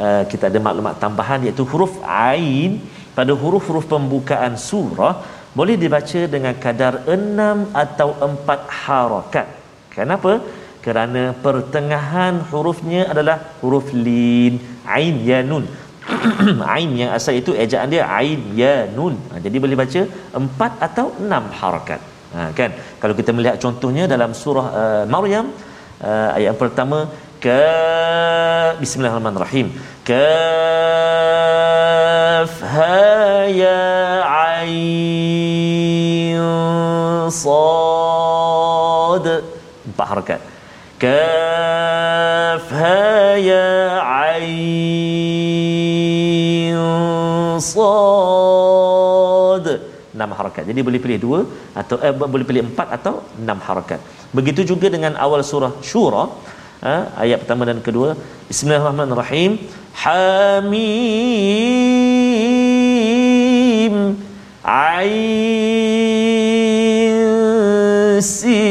[0.05, 2.81] uh, kita ada maklumat tambahan iaitu huruf ain
[3.19, 5.15] pada huruf-huruf pembukaan surah
[5.53, 9.47] boleh dibaca dengan kadar 6 atau 4 harakat.
[9.93, 10.41] Kenapa?
[10.81, 14.57] Kerana pertengahan hurufnya adalah huruf lin,
[14.97, 15.69] ain, ya, nun.
[16.75, 19.15] ain yang asal itu ejaan dia ain ya nun.
[19.31, 20.01] Ha, jadi boleh baca
[20.41, 22.01] empat atau enam harakat.
[22.35, 22.71] Ha, kan?
[23.03, 25.47] Kalau kita melihat contohnya dalam surah uh, Maryam
[26.03, 26.99] uh, ayat yang pertama
[27.45, 27.67] ka
[28.83, 29.67] Bismillahirrahmanirrahim.
[30.11, 30.23] Kaf
[32.75, 33.83] ha ya
[34.59, 36.41] ain
[37.43, 39.27] sad.
[39.91, 40.41] Empat harakat.
[41.03, 42.99] Kaf ha
[43.51, 43.72] ya
[50.23, 50.63] Enam harakat.
[50.71, 51.43] Jadi boleh pilih dua
[51.75, 53.99] atau eh, boleh pilih empat atau enam harakat.
[54.31, 56.31] Begitu juga dengan awal surah Syura
[56.79, 58.15] ha, ayat pertama dan kedua.
[58.47, 59.59] Bismillahirrahmanirrahim.
[60.03, 60.23] Hamim
[64.63, 65.43] Ain
[68.23, 68.63] Sin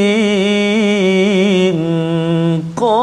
[2.80, 2.96] Qaf.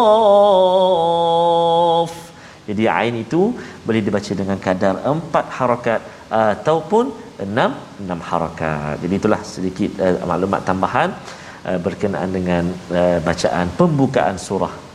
[2.65, 3.53] Jadi ain itu
[3.85, 6.01] boleh dibaca dengan kadar empat harakat
[6.33, 7.71] ataupun enam
[8.03, 8.99] enam harakat.
[9.03, 11.11] Jadi itulah sedikit uh, maklumat tambahan
[11.69, 14.88] uh, berkenaan dengan uh, bacaan pembukaan surah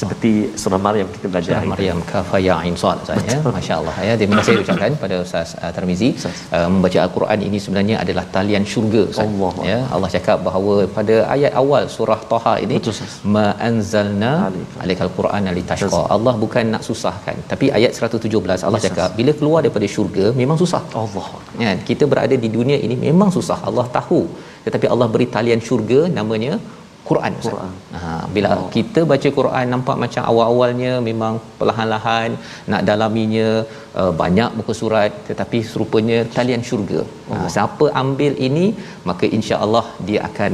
[0.00, 0.30] seperti
[0.62, 1.70] surah Maryam kita belajar Surah.
[1.72, 3.38] Maryam kafaya ain sad Ustaz ya.
[3.56, 4.14] Masya-Allah ya.
[4.20, 6.10] Terima kasih ucapkan pada Ustaz uh, Tarmizi.
[6.56, 9.26] Uh, membaca al-Quran ini sebenarnya adalah talian syurga Ustaz.
[9.26, 9.52] Allah.
[9.70, 12.78] Ya, Allah cakap bahawa pada ayat awal surah Taha ini
[13.36, 14.32] ma anzalna
[14.84, 16.02] alaikal Quran litashqa.
[16.16, 17.38] Allah bukan nak susahkan.
[17.52, 20.82] Tapi ayat 117 Allah cakap bila keluar daripada syurga memang susah.
[21.04, 21.28] Allah.
[21.64, 23.60] Ya, kita berada di dunia ini memang susah.
[23.70, 24.20] Allah tahu.
[24.66, 26.52] Tetapi Allah beri talian syurga namanya
[27.10, 27.32] Quran.
[27.40, 27.52] Ustaz.
[27.54, 27.72] Quran.
[27.98, 28.68] Ha, bila oh.
[28.76, 32.30] kita baca Quran nampak macam awal-awalnya memang perlahan-lahan
[32.72, 33.48] nak dalaminya
[34.00, 37.02] uh, banyak muka surat tetapi serupanya talian syurga.
[37.04, 37.36] Oh.
[37.36, 38.66] Ha, siapa ambil ini
[39.10, 40.52] maka insya-Allah dia akan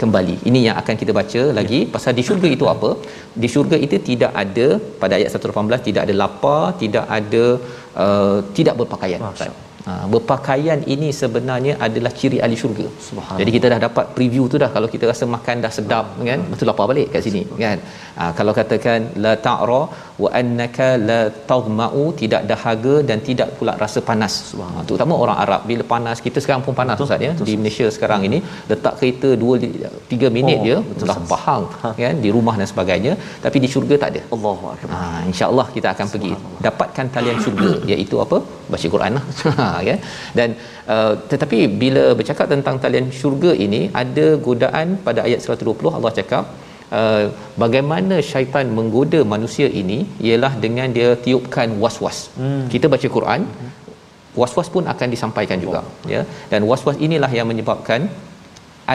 [0.00, 0.34] kembali.
[0.48, 1.90] Ini yang akan kita baca lagi ya.
[1.94, 2.90] pasal di syurga itu apa?
[3.42, 4.66] Di syurga itu tidak ada
[5.02, 7.44] pada ayat 118 tidak ada lapar, tidak ada
[8.04, 9.22] uh, tidak berpakaian.
[9.24, 9.65] Masya Ustaz.
[9.88, 12.86] Ha, berpakaian ini sebenarnya adalah ciri ahli syurga.
[13.40, 16.66] Jadi kita dah dapat preview tu dah kalau kita rasa makan dah sedap kan betul
[16.70, 17.78] lapar balik kat sini kan.
[18.18, 19.80] Ha, kalau katakan la ta'ra
[20.22, 21.18] wa annaka la
[21.50, 24.34] tadma'u tidak dahaga dan tidak pula rasa panas.
[24.60, 28.22] Ha, terutama orang Arab bila panas kita sekarang pun panas Ustaz ya di Malaysia sekarang
[28.28, 28.38] ini
[28.72, 31.64] letak kereta 2 3 minit Oh, je betul, dah bahang
[32.00, 33.12] kan di rumah dan sebagainya
[33.44, 34.22] tapi di syurga tak ada.
[34.36, 34.94] Allahu akbar.
[34.96, 36.32] Ha, insya-Allah kita akan pergi
[36.66, 38.38] dapatkan talian syurga iaitu apa?
[38.74, 39.24] Baca Quran lah.
[39.60, 39.98] Ha, kan?
[40.38, 40.48] Dan
[40.94, 46.44] uh, tetapi bila bercakap tentang talian syurga ini ada godaan pada ayat 120 Allah cakap
[47.00, 47.24] uh,
[47.62, 52.18] bagaimana syaitan menggoda manusia ini ialah dengan dia tiupkan was-was.
[52.38, 52.62] Hmm.
[52.74, 53.42] Kita baca Quran
[54.40, 55.80] was-was pun akan disampaikan juga
[56.14, 56.22] ya
[56.52, 58.00] dan was-was inilah yang menyebabkan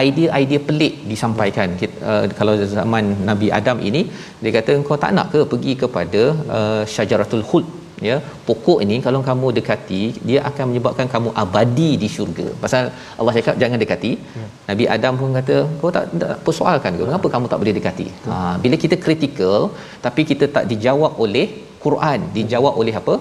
[0.06, 4.02] idea-idea pelik disampaikan kita, uh, kalau zaman Nabi Adam ini
[4.42, 6.22] dia kata kau tak nak ke pergi kepada
[6.58, 7.66] uh, syajaratul khuld
[8.08, 8.16] ya
[8.48, 12.46] pokok ini kalau kamu dekati dia akan menyebabkan kamu abadi di syurga.
[12.62, 12.84] Pasal
[13.18, 14.12] Allah cakap jangan dekati.
[14.38, 14.46] Ya.
[14.70, 17.02] Nabi Adam pun kata kau tak, tak persoalkan ke?
[17.10, 18.06] Kenapa kamu tak boleh dekati?
[18.28, 19.60] Ha, bila kita kritikal
[20.06, 21.46] tapi kita tak dijawab oleh
[21.84, 23.16] Quran dijawab oleh apa?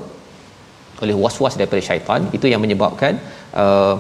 [1.04, 3.14] Oleh was-was daripada syaitan itu yang menyebabkan
[3.64, 3.94] uh,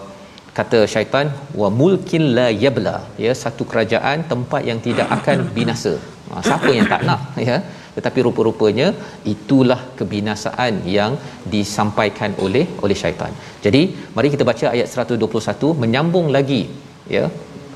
[0.57, 1.27] kata syaitan
[1.61, 2.97] wa mulkin la yabla.
[3.25, 5.93] Ya satu kerajaan tempat yang tidak akan binasa.
[6.31, 7.21] Ha, siapa yang tak nak?
[7.49, 7.59] Ya
[7.97, 8.87] tetapi rupa-rupanya
[9.33, 11.13] itulah kebinasaan yang
[11.55, 13.33] disampaikan oleh oleh syaitan
[13.65, 13.83] jadi
[14.17, 16.61] mari kita baca ayat 121 menyambung lagi
[17.15, 17.25] ya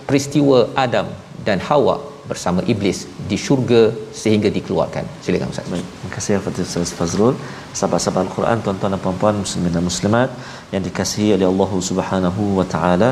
[0.09, 1.07] peristiwa Adam
[1.47, 1.95] dan Hawa
[2.29, 2.99] bersama iblis
[3.29, 3.81] di syurga
[4.21, 5.05] sehingga dikeluarkan.
[5.25, 5.67] Silakan Ustaz.
[5.71, 7.33] Terima kasih kepada Ustaz Fazrul.
[7.79, 10.29] Sahabat-sahabat Al-Quran, tuan-tuan dan puan-puan muslimin dan muslimat
[10.73, 13.09] yang dikasihi oleh Allah Subhanahu wa taala.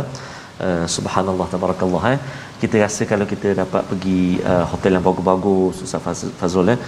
[0.66, 2.18] Uh, subhanallah tabarakallah eh.
[2.64, 6.80] Kita rasa kalau kita dapat pergi uh, hotel yang bagus-bagus Ustaz Fazrul eh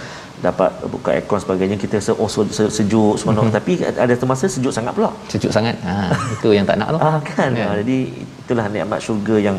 [0.46, 3.56] dapat buka aircon sebagainya kita rasa oh sejuk semua mm-hmm.
[3.56, 3.72] tapi
[4.04, 7.56] ada termasa sejuk sangat pula sejuk sangat ha itu yang tak nak tu ah kan
[7.56, 7.68] ya.
[7.80, 7.98] jadi
[8.44, 9.56] itulah nikmat syurga yang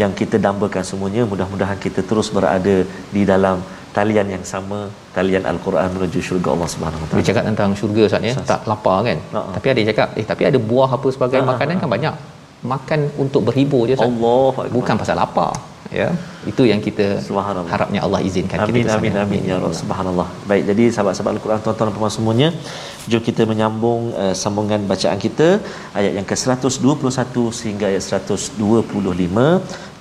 [0.00, 2.76] yang kita dambakan semuanya mudah-mudahan kita terus berada
[3.16, 3.64] di dalam
[3.96, 4.80] talian yang sama
[5.16, 7.18] talian al-Quran menuju syurga Allah Subhanahu Wa Taala.
[7.18, 9.18] Dia cakap tentang syurga Ustaz ya, tak lapar kan.
[9.18, 9.52] Uh-huh.
[9.56, 11.50] Tapi ada cakap, eh tapi ada buah apa sebagai uh-huh.
[11.50, 12.14] makanan kan banyak.
[12.62, 14.10] Makan untuk berhibur je Ustaz.
[14.10, 15.52] Allah bukan pasal lapar
[15.92, 16.08] ya.
[16.50, 17.06] Itu yang kita
[17.72, 20.28] harapnya Allah izinkan amin, kita amin amin ya Allah subhanallah.
[20.50, 22.48] Baik jadi sahabat-sahabat al-Quran tuan-tuan dan puan semuanya
[23.10, 25.48] jom kita menyambung uh, sambungan bacaan kita.
[25.98, 28.58] Ayat yang ke-121 sehingga ayat 125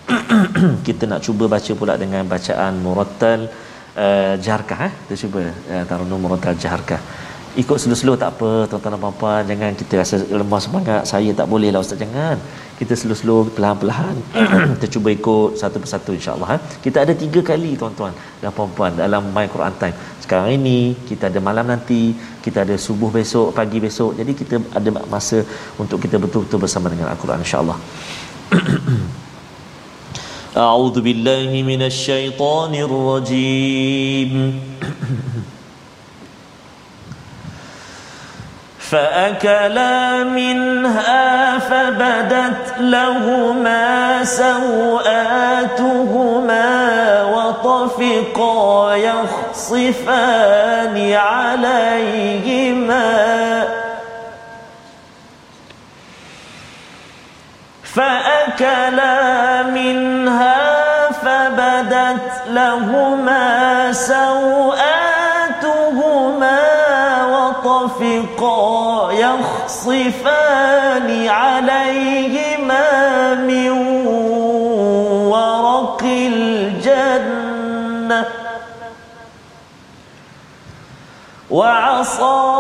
[0.88, 3.40] kita nak cuba baca pula dengan bacaan murattal
[4.04, 4.94] uh, jaharkah eh.
[5.06, 7.02] Kita cuba uh, tarannum murattal jaharkah
[7.61, 11.69] ikut slow-slow tak apa tuan-tuan dan puan jangan kita rasa lemah semangat saya tak boleh
[11.75, 12.37] lah ustaz jangan
[12.81, 14.17] kita slow-slow perlahan-lahan
[14.81, 16.61] kita cuba ikut satu persatu insya-Allah eh.
[16.85, 20.79] kita ada tiga kali tuan-tuan dan puan-puan dalam my Quran time sekarang ini
[21.11, 22.01] kita ada malam nanti
[22.45, 25.45] kita ada subuh besok pagi besok jadi kita ada masa
[25.83, 27.79] untuk kita betul-betul bersama dengan Al-Quran insya-Allah
[30.53, 34.33] أعوذ بالله من الشيطان الرجيم
[38.92, 45.74] فأكلا منها فبدت لهما سوآتهما
[47.24, 50.34] وطفقا يخصفان
[51.14, 52.68] عليهما.
[57.84, 65.07] فأكلا منها فبدت لهما سوآتهما
[67.68, 72.86] وطفقا يخصفان عليهما
[73.34, 73.70] من
[75.28, 77.58] ورق الجنة
[81.50, 82.58] وعصى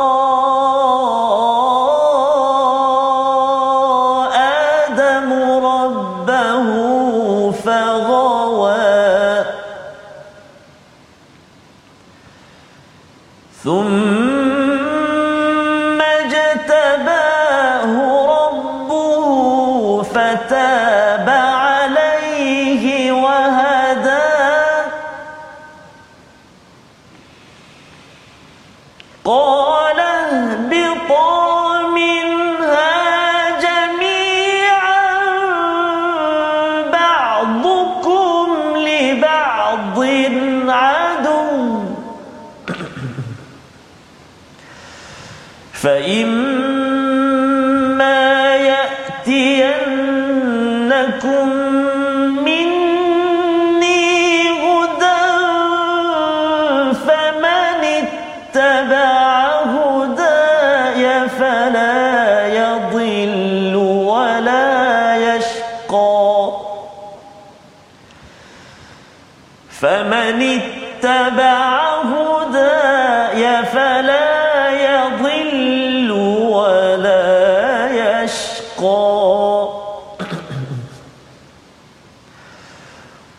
[69.87, 76.11] فمن اتبع هداي فلا يضل
[76.51, 79.67] ولا يشقى.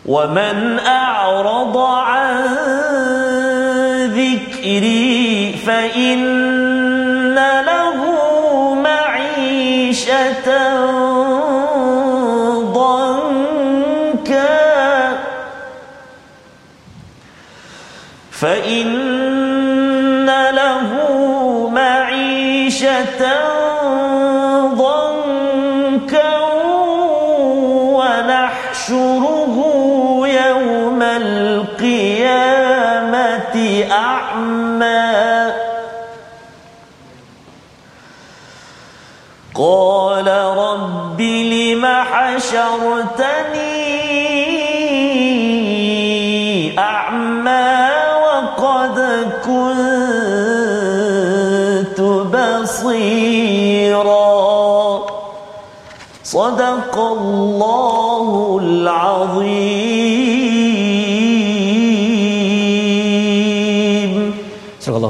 [0.06, 2.44] ومن أعرض عن
[4.06, 6.37] ذكري فإن
[42.48, 43.68] حشرتني
[46.78, 47.88] أعمى
[48.24, 48.98] وقد
[49.44, 49.68] كنت
[52.34, 53.18] بصيرا.
[56.24, 59.98] صدق الله العظيم.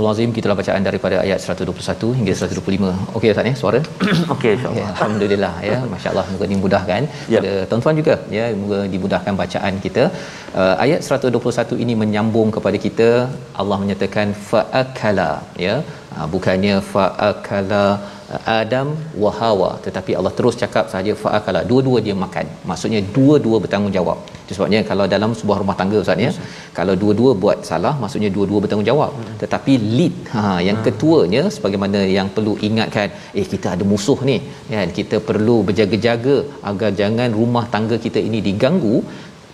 [0.09, 3.17] Astagfirullahalazim kita bacaan daripada ayat 121 hingga 125.
[3.19, 3.81] Okey Ustaz ya suara.
[4.35, 4.81] Okey insya-Allah.
[4.81, 7.03] Ya, alhamdulillah ya masya-Allah moga dimudahkan
[7.35, 7.41] Ya.
[7.41, 10.05] pada tuan-tuan juga ya moga dimudahkan bacaan kita.
[10.61, 13.09] Uh, ayat 121 ini menyambung kepada kita
[13.61, 15.31] Allah menyatakan faakala
[15.67, 15.75] ya
[16.17, 17.85] uh, bukannya faakala
[18.61, 18.89] Adam
[19.23, 19.71] wa Hawa.
[19.85, 21.61] Tetapi Allah terus cakap saja faakala.
[21.71, 22.47] Dua-dua dia makan.
[22.71, 24.19] Maksudnya dua-dua bertanggungjawab.
[24.45, 26.33] Itu sebabnya kalau dalam sebuah rumah tangga ustaz ya
[26.79, 29.13] kalau dua-dua buat salah maksudnya dua-dua bertanggungjawab.
[29.43, 33.09] Tetapi lead ha yang ketuanya sebagaimana yang perlu ingatkan
[33.41, 34.37] eh kita ada musuh ni
[34.75, 34.89] kan?
[34.99, 36.37] Kita perlu berjaga-jaga
[36.73, 38.97] agar jangan rumah tangga kita ini diganggu.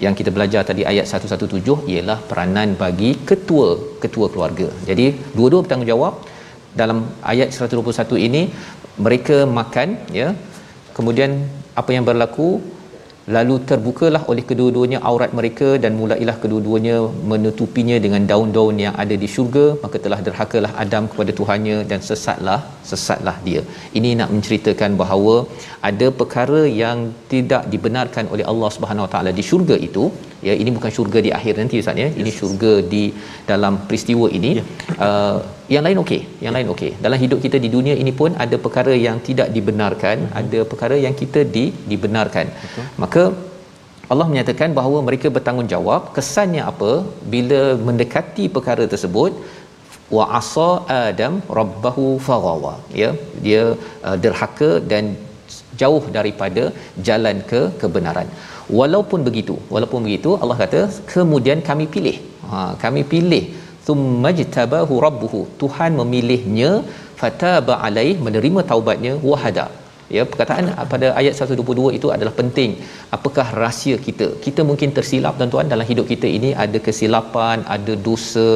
[0.05, 3.69] Yang kita belajar tadi ayat 117 ialah peranan bagi ketua
[4.03, 4.67] ketua keluarga.
[4.89, 5.07] Jadi
[5.37, 6.15] dua-dua bertanggungjawab
[6.81, 6.99] dalam
[7.33, 8.43] ayat 121 ini
[9.07, 10.29] mereka makan ya.
[10.97, 11.31] Kemudian
[11.81, 12.49] apa yang berlaku?
[13.35, 16.97] Lalu terbukalah oleh kedua-duanya aurat mereka dan mulailah kedua-duanya
[17.31, 19.65] menutupinya dengan daun-daun yang ada di syurga.
[19.85, 22.61] Maka telah derhakalah Adam kepada Tuhannya dan sesatlah
[22.91, 23.63] sesatlah dia.
[23.99, 25.37] Ini nak menceritakan bahawa
[25.91, 26.99] ada perkara yang
[27.33, 30.05] tidak dibenarkan oleh Allah Subhanahu Wa Taala di syurga itu.
[30.49, 32.09] Ya ini bukan syurga di akhir nanti ustaz ya.
[32.21, 33.05] Ini syurga di
[33.51, 34.53] dalam peristiwa ini.
[35.09, 35.39] Uh,
[35.73, 36.91] yang lain okey yang lain okey.
[37.05, 41.15] Dalam hidup kita di dunia ini pun ada perkara yang tidak dibenarkan ada perkara yang
[41.23, 42.47] kita di dibenarkan.
[43.03, 43.25] Maka
[44.13, 46.03] Allah menyatakan bahawa mereka bertanggungjawab.
[46.17, 46.93] Kesannya apa?
[47.35, 49.33] Bila mendekati perkara tersebut
[50.17, 50.71] wa asa
[51.09, 52.75] adam rabbahu faghawa.
[53.03, 53.11] Ya
[53.47, 53.63] dia
[54.07, 55.17] uh, derhaka dan
[55.81, 56.65] jauh daripada
[57.09, 58.29] jalan ke kebenaran.
[58.81, 60.81] Walaupun begitu walaupun begitu Allah kata
[61.15, 62.17] kemudian kami pilih.
[62.51, 63.45] Ha kami pilih
[63.87, 65.41] thummajtabahu rabbuhu.
[65.63, 66.71] Tuhan memilihnya
[67.21, 69.67] fataba alaih menerima taubatnya wahada
[70.17, 72.71] ya perkataan pada ayat 122 itu adalah penting.
[73.17, 74.27] Apakah rahsia kita?
[74.47, 78.49] Kita mungkin tersilap tuan-tuan dalam hidup kita ini ada kesilapan ada dosa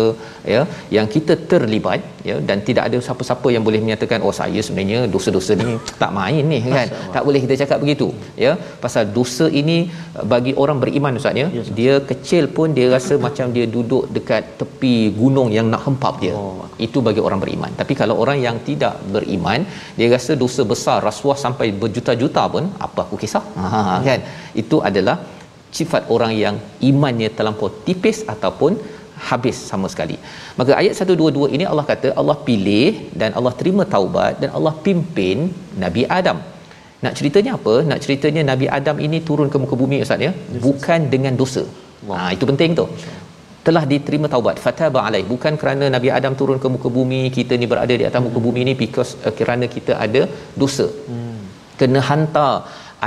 [0.55, 0.63] ya
[0.97, 2.01] yang kita terlibat
[2.31, 6.43] ya dan tidak ada siapa-siapa yang boleh menyatakan oh saya sebenarnya dosa-dosa ni tak main
[6.53, 6.89] ni kan?
[7.17, 8.09] Tak boleh kita cakap begitu
[8.45, 8.55] ya.
[8.85, 9.79] Pasal dosa ini
[10.35, 11.49] bagi orang beriman ustaz ya
[11.81, 16.35] dia kecil pun dia rasa macam dia duduk dekat tepi gunung yang nak hempap dia.
[16.39, 16.55] Oh.
[16.87, 17.71] itu bagi orang beriman.
[17.81, 19.61] Tapi kalau orang yang tidak beriman
[19.99, 24.23] dia rasa dosa besar rasuah sampai berjuta-juta pun apa aku kisah ha kan
[24.63, 25.17] itu adalah
[25.79, 26.55] sifat orang yang
[26.91, 28.73] imannya terlampau tipis ataupun
[29.31, 30.17] habis sama sekali.
[30.59, 32.91] Maka ayat 122 ini Allah kata Allah pilih
[33.21, 35.39] dan Allah terima taubat dan Allah pimpin
[35.85, 36.39] Nabi Adam.
[37.05, 37.75] Nak ceritanya apa?
[37.91, 40.33] Nak ceritanya Nabi Adam ini turun ke muka bumi Ustaz ya,
[40.67, 41.65] bukan dengan dosa.
[42.09, 42.87] Ha itu penting tu
[43.69, 44.57] telah diterima taubat.
[44.65, 45.25] Fataba alaih.
[45.33, 48.61] Bukan kerana Nabi Adam turun ke muka bumi kita ni berada di atas muka bumi
[48.69, 50.25] ni because uh, kerana kita ada
[50.63, 50.89] dosa.
[51.09, 51.27] Hmm.
[51.81, 52.53] kena hantar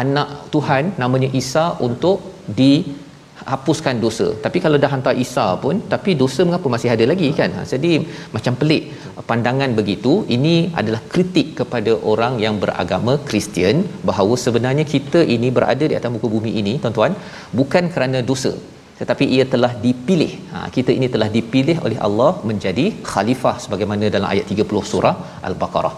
[0.01, 2.17] anak Tuhan namanya Isa untuk
[2.59, 4.27] dihapuskan dosa.
[4.45, 7.49] Tapi kalau dah hantar Isa pun tapi dosa mengapa masih ada lagi kan?
[7.57, 7.91] Ha, jadi
[8.35, 8.83] macam pelik
[9.29, 10.13] pandangan begitu.
[10.35, 16.13] Ini adalah kritik kepada orang yang beragama Kristian bahawa sebenarnya kita ini berada di atas
[16.15, 17.15] muka bumi ini tuan-tuan
[17.61, 18.53] bukan kerana dosa
[19.01, 20.31] tetapi ia telah dipilih.
[20.53, 25.15] Ha, kita ini telah dipilih oleh Allah menjadi khalifah sebagaimana dalam ayat 30 surah
[25.49, 25.93] Al-Baqarah.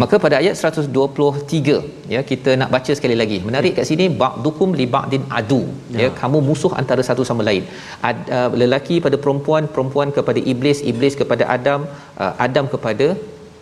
[0.00, 3.38] Maka pada ayat 123 ya kita nak baca sekali lagi.
[3.48, 5.62] Menarik kat sini ba'dukum li ba'din adu.
[5.96, 6.00] Ya.
[6.02, 7.64] ya kamu musuh antara satu sama lain.
[8.10, 11.82] Ad, uh, lelaki pada perempuan, perempuan kepada iblis, iblis kepada Adam,
[12.22, 13.08] uh, Adam kepada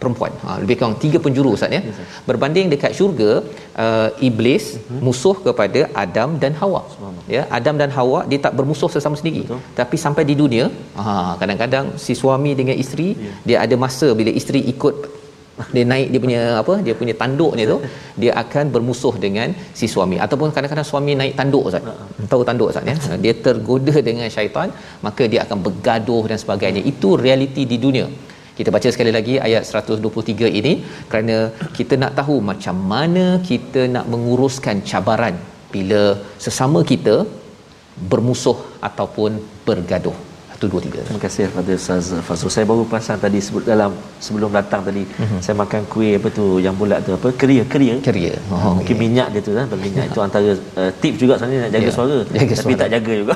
[0.01, 0.33] perempuan.
[0.45, 1.81] Ha, lebih kurang tiga penjuru Ustaz ya.
[1.89, 3.31] Yes, Berbanding dekat syurga
[3.85, 5.01] uh, iblis uh-huh.
[5.07, 6.83] musuh kepada Adam dan Hawa.
[7.37, 9.43] Ya, Adam dan Hawa dia tak bermusuh sesama sendiri.
[9.45, 9.61] Betul.
[9.81, 10.67] Tapi sampai di dunia,
[11.01, 11.05] ha
[11.41, 13.39] kadang-kadang si suami dengan isteri yeah.
[13.49, 14.97] dia ada masa bila isteri ikut
[15.75, 17.79] dia naik dia punya apa dia punya tanduknya tu
[18.23, 22.29] dia akan bermusuh dengan si suami ataupun kadang-kadang suami naik tanduk ustaz uh-huh.
[22.33, 24.71] tahu tanduk ustaz ya dia tergoda dengan syaitan
[25.07, 28.07] maka dia akan bergaduh dan sebagainya itu realiti di dunia
[28.59, 30.73] kita baca sekali lagi ayat 123 ini
[31.11, 31.37] kerana
[31.79, 35.37] kita nak tahu macam mana kita nak menguruskan cabaran
[35.75, 36.03] bila
[36.45, 37.17] sesama kita
[38.11, 39.33] bermusuh ataupun
[39.67, 40.28] bergaduh.
[40.64, 41.08] 1 2 3.
[41.08, 42.52] Terima kasih kepada Ustaz Fazrul.
[42.56, 43.92] Saya baru perasan tadi sebut dalam
[44.26, 45.40] sebelum datang tadi mm-hmm.
[45.44, 47.30] saya makan kuih apa tu yang bulat tu apa?
[47.42, 47.96] Keria, keria.
[48.08, 48.34] Keria.
[48.48, 49.04] Oh, mungkin okay.
[49.04, 51.96] minyak dia tu kan, berminyak itu antara uh, tips juga sebenarnya nak jaga yeah.
[51.98, 52.18] suara.
[52.38, 52.82] Jaga Tapi suara.
[52.82, 53.36] tak jaga juga.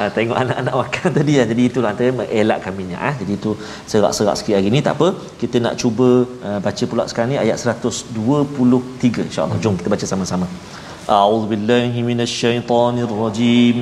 [0.00, 1.44] uh, tengok anak-anak makan tadi ya.
[1.52, 3.14] Jadi itulah antara mengelakkan minyak ah.
[3.20, 3.50] Jadi itu
[3.88, 5.08] serak-serak sikit hari ni tak apa.
[5.40, 6.08] Kita nak cuba
[6.48, 9.58] uh, baca pula sekarang ni ayat 123 insya-Allah.
[9.64, 10.48] Jom kita baca sama-sama.
[11.08, 13.76] أعوذ بالله من الشيطان الرجيم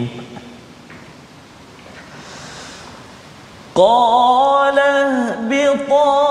[3.82, 6.30] قال اهبطا.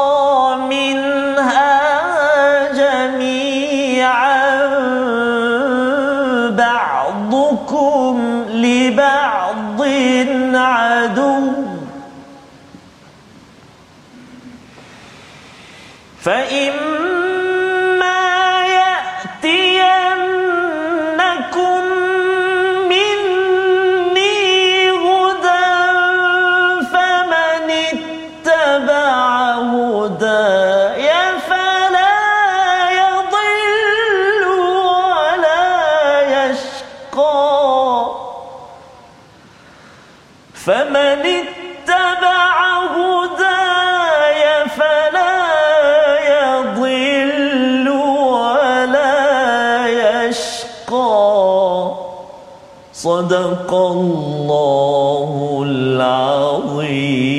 [52.99, 55.31] صدق الله
[55.69, 57.35] العظيم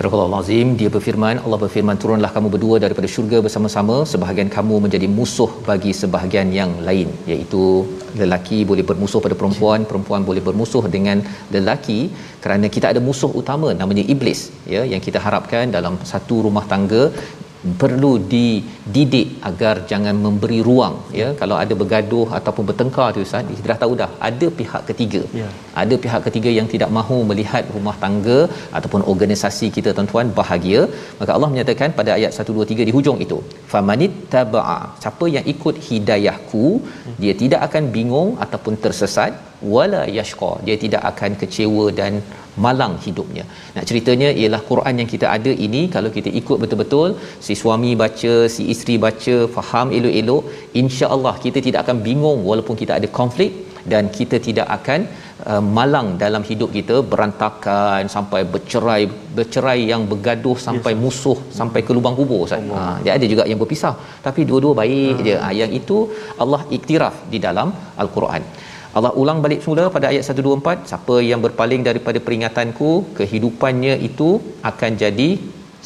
[0.00, 5.06] Surah Al-Azim dia berfirman Allah berfirman turunlah kamu berdua daripada syurga bersama-sama sebahagian kamu menjadi
[5.16, 7.64] musuh bagi sebahagian yang lain iaitu
[8.20, 11.20] lelaki boleh bermusuh pada perempuan perempuan boleh bermusuh dengan
[11.56, 12.00] lelaki
[12.44, 14.40] kerana kita ada musuh utama namanya iblis
[14.74, 17.02] ya yang kita harapkan dalam satu rumah tangga
[17.81, 21.27] perlu dididik agar jangan memberi ruang ya.
[21.41, 25.21] Kalau ada bergaduh ataupun bertengkar tu ustaz kita dah tahu dah ada pihak ketiga.
[25.41, 25.47] Ya.
[25.83, 28.39] ada pihak ketiga yang tidak mahu melihat rumah tangga
[28.77, 30.81] ataupun organisasi kita tuan-tuan bahagia.
[31.19, 33.39] Maka Allah menyatakan pada ayat 123 di hujung itu
[33.73, 36.65] famanit taba'a siapa yang ikut hidayahku
[37.23, 39.33] dia tidak akan bingung ataupun tersesat.
[39.73, 40.49] Wala yashqa.
[40.67, 42.13] Dia tidak akan kecewa dan
[42.63, 43.43] malang hidupnya.
[43.75, 47.09] Nak ceritanya ialah Quran yang kita ada ini kalau kita ikut betul-betul
[47.45, 50.43] si suami baca, si isteri baca, faham elok-elok,
[50.81, 53.53] insya-Allah kita tidak akan bingung walaupun kita ada konflik
[53.91, 54.99] dan kita tidak akan
[55.51, 59.01] uh, malang dalam hidup kita berantakan sampai bercerai
[59.37, 61.01] bercerai yang bergaduh sampai yes.
[61.03, 62.71] musuh sampai ke lubang kubur Ustaz.
[62.77, 63.93] Ha dia ada juga yang berpisah
[64.27, 65.25] tapi dua-dua baik ha.
[65.27, 65.35] je.
[65.43, 65.97] Ha, yang itu
[66.45, 67.69] Allah iktiraf di dalam
[68.03, 68.43] al-Quran.
[68.97, 74.29] Allah ulang balik semula pada ayat 124 siapa yang berpaling daripada peringatanku kehidupannya itu
[74.69, 75.29] akan jadi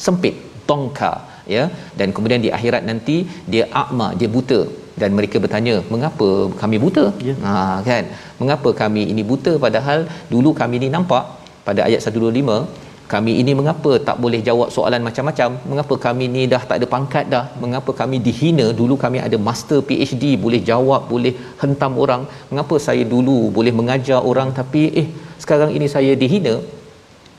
[0.04, 0.36] sempit
[0.68, 1.12] tongka
[1.54, 1.64] ya
[1.98, 3.16] dan kemudian di akhirat nanti
[3.52, 4.60] dia akma dia buta.
[5.00, 6.28] Dan mereka bertanya mengapa
[6.60, 7.04] kami buta?
[7.28, 7.34] Ya.
[7.44, 7.52] ha
[7.88, 8.04] kan?
[8.40, 9.52] Mengapa kami ini buta?
[9.64, 10.00] Padahal
[10.32, 11.24] dulu kami ini nampak
[11.68, 15.48] pada ayat 125 kami ini mengapa tak boleh jawab soalan macam-macam?
[15.70, 17.44] Mengapa kami ni dah tak ada pangkat dah?
[17.62, 18.66] Mengapa kami dihina?
[18.80, 21.32] Dulu kami ada master PhD boleh jawab boleh
[21.62, 22.22] hentam orang.
[22.50, 25.06] Mengapa saya dulu boleh mengajar orang tapi eh
[25.42, 26.54] sekarang ini saya dihina?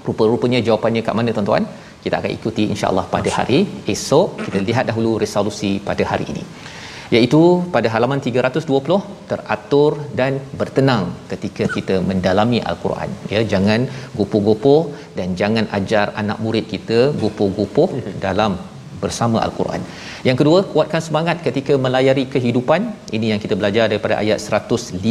[0.07, 1.65] Rupa-rupanya jawapannya kat mana tuan-tuan?
[2.03, 3.59] Kita akan ikuti insya-Allah pada hari
[3.95, 4.29] esok.
[4.45, 6.45] Kita lihat dahulu resolusi pada hari ini
[7.15, 7.41] iaitu
[7.75, 8.97] pada halaman 320
[9.31, 13.83] teratur dan bertenang ketika kita mendalami al-Quran ya jangan
[14.17, 14.81] gopoh-gopoh
[15.17, 17.89] dan jangan ajar anak murid kita gopoh-gopoh
[18.25, 18.53] dalam
[19.03, 19.81] bersama al-Quran.
[20.27, 22.81] Yang kedua, kuatkan semangat ketika melayari kehidupan.
[23.17, 25.01] Ini yang kita belajar daripada ayat 115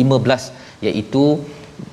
[0.87, 1.25] iaitu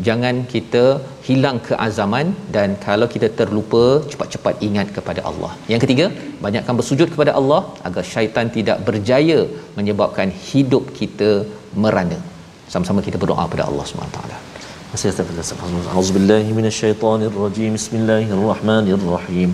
[0.08, 0.84] jangan kita
[1.28, 5.52] hilang keazaman dan kalau kita terlupa cepat-cepat ingat kepada Allah.
[5.72, 6.06] Yang ketiga,
[6.46, 9.40] banyakkan bersujud kepada Allah agar syaitan tidak berjaya
[9.78, 11.32] menyebabkan hidup kita
[11.84, 12.20] merana.
[12.74, 14.20] Sama-sama kita berdoa kepada Allah SWT.
[16.00, 17.72] Auzubillahi minasyaitonir rajim.
[17.80, 19.52] Bismillahirrahmanirrahim.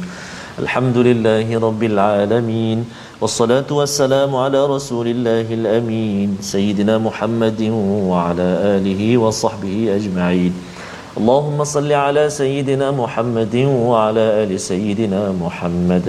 [0.64, 2.80] Alhamdulillahi rabbil alamin.
[3.24, 7.62] والصلاة والسلام على رسول الله الأمين سيدنا محمد
[8.12, 10.52] وعلى آله وصحبه أجمعين.
[11.16, 13.56] اللهم صل على سيدنا محمد
[13.88, 16.06] وعلى آل سيدنا محمد.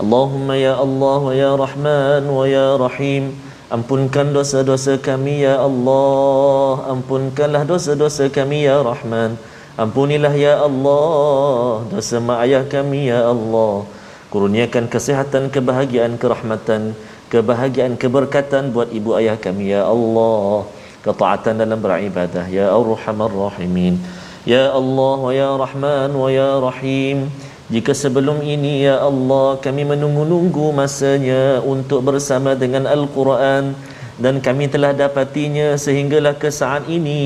[0.00, 3.24] اللهم يا الله يا رحمن ويا رحيم
[3.66, 9.34] Ampunkan dosa-dosa kami ya Allah Ampunkanlah dosa-dosa kami ya Rahman
[9.74, 13.82] Ampunilah ya Allah Dosa mak ayah kami ya Allah
[14.30, 19.74] Kurniakan kesihatan, kebahagiaan, kerahmatan Kebahagiaan, keberkatan buat ibu ayah kami.
[19.74, 20.62] Ya Allah
[21.06, 22.46] Ketaatan dalam beribadah.
[22.50, 23.94] Ya Ar-Rahman Rahimin.
[24.42, 27.30] Ya Allah wa ya Rahman wa ya Rahim.
[27.66, 33.74] Jika sebelum ini ya Allah kami menunggu-nunggu masanya untuk bersama dengan Al-Quran
[34.22, 37.22] dan kami telah dapatinya sehinggalah ke saat ini.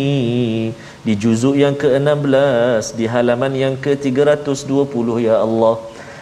[1.05, 5.77] Di juzuk yang ke-16 di halaman yang ke-320 ya Allah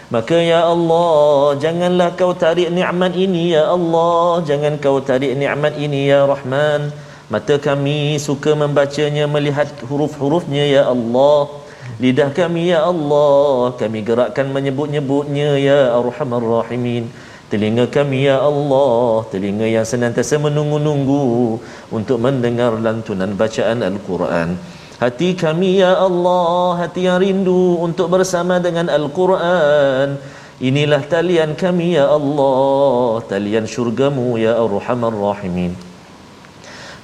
[0.09, 4.41] maka ya Allah janganlah kau tarik nikmat ini ya Allah.
[4.41, 6.89] Jangan kau tarik nikmat ini ya Rahman.
[7.29, 11.53] Mata kami suka membacanya melihat huruf-hurufnya ya Allah.
[12.01, 17.13] Lidah kami ya Allah kami gerakkan menyebut-nyebutnya ya Arhamar Rahimin.
[17.53, 21.57] Telinga kami ya Allah telinga yang senantiasa menunggu-nunggu
[21.93, 24.57] untuk mendengar lantunan bacaan Al-Quran
[24.99, 30.19] hati kami ya Allah hati yang rindu untuk bersama dengan Al-Quran.
[30.59, 35.73] Inilah talian kami ya Allah talian syurgamu ya Arhamar Rahimin.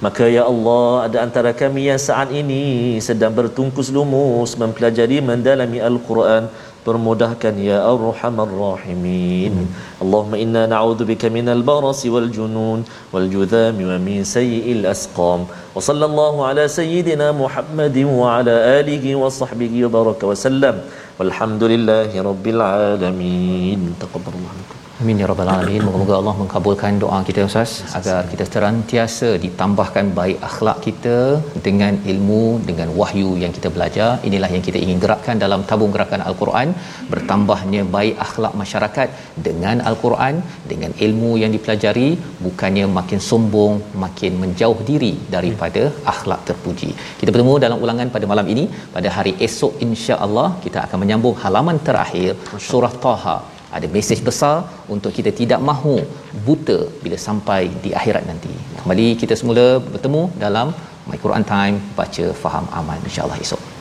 [0.03, 6.51] Maka ya Allah ada antara kami yang saat ini sedang bertungkus lumus mempelajari mendalami Al-Quran
[6.85, 9.53] permudahkan ya Ar-Rahman Rahimin.
[10.03, 15.49] Allahumma inna na'udzubika minal barasi wal junun wal judhami wa min sayyi'il asqam.
[15.49, 20.85] Wa sallallahu ala sayyidina Muhammadin wa ala alihi wa sahbihi wa baraka wa sallam.
[21.19, 23.93] Walhamdulillahi rabbil alamin.
[24.05, 24.84] Taqabbalallahu minkum.
[25.03, 25.81] Amin ya rabbal alamin.
[25.85, 31.17] Moga-moga Allah mengabulkan doa kita Ustaz agar kita senantiasa ditambahkan baik akhlak kita
[31.65, 34.07] dengan ilmu dengan wahyu yang kita belajar.
[34.27, 36.69] Inilah yang kita ingin gerakkan dalam tabung gerakan Al-Quran,
[37.13, 39.09] bertambahnya baik akhlak masyarakat
[39.47, 40.37] dengan Al-Quran,
[40.71, 42.09] dengan ilmu yang dipelajari,
[42.45, 43.75] bukannya makin sombong,
[44.05, 45.83] makin menjauh diri daripada
[46.13, 46.91] akhlak terpuji.
[47.19, 48.63] Kita bertemu dalam ulangan pada malam ini
[48.95, 52.31] pada hari esok insya-Allah kita akan menyambung halaman terakhir
[52.69, 53.37] surah Taha
[53.77, 54.55] ada mesej besar
[54.95, 55.95] untuk kita tidak mahu
[56.47, 58.53] buta bila sampai di akhirat nanti.
[58.81, 60.69] Kembali kita semula bertemu dalam
[61.09, 63.74] My Quran Time baca faham aman insya-Allah esok.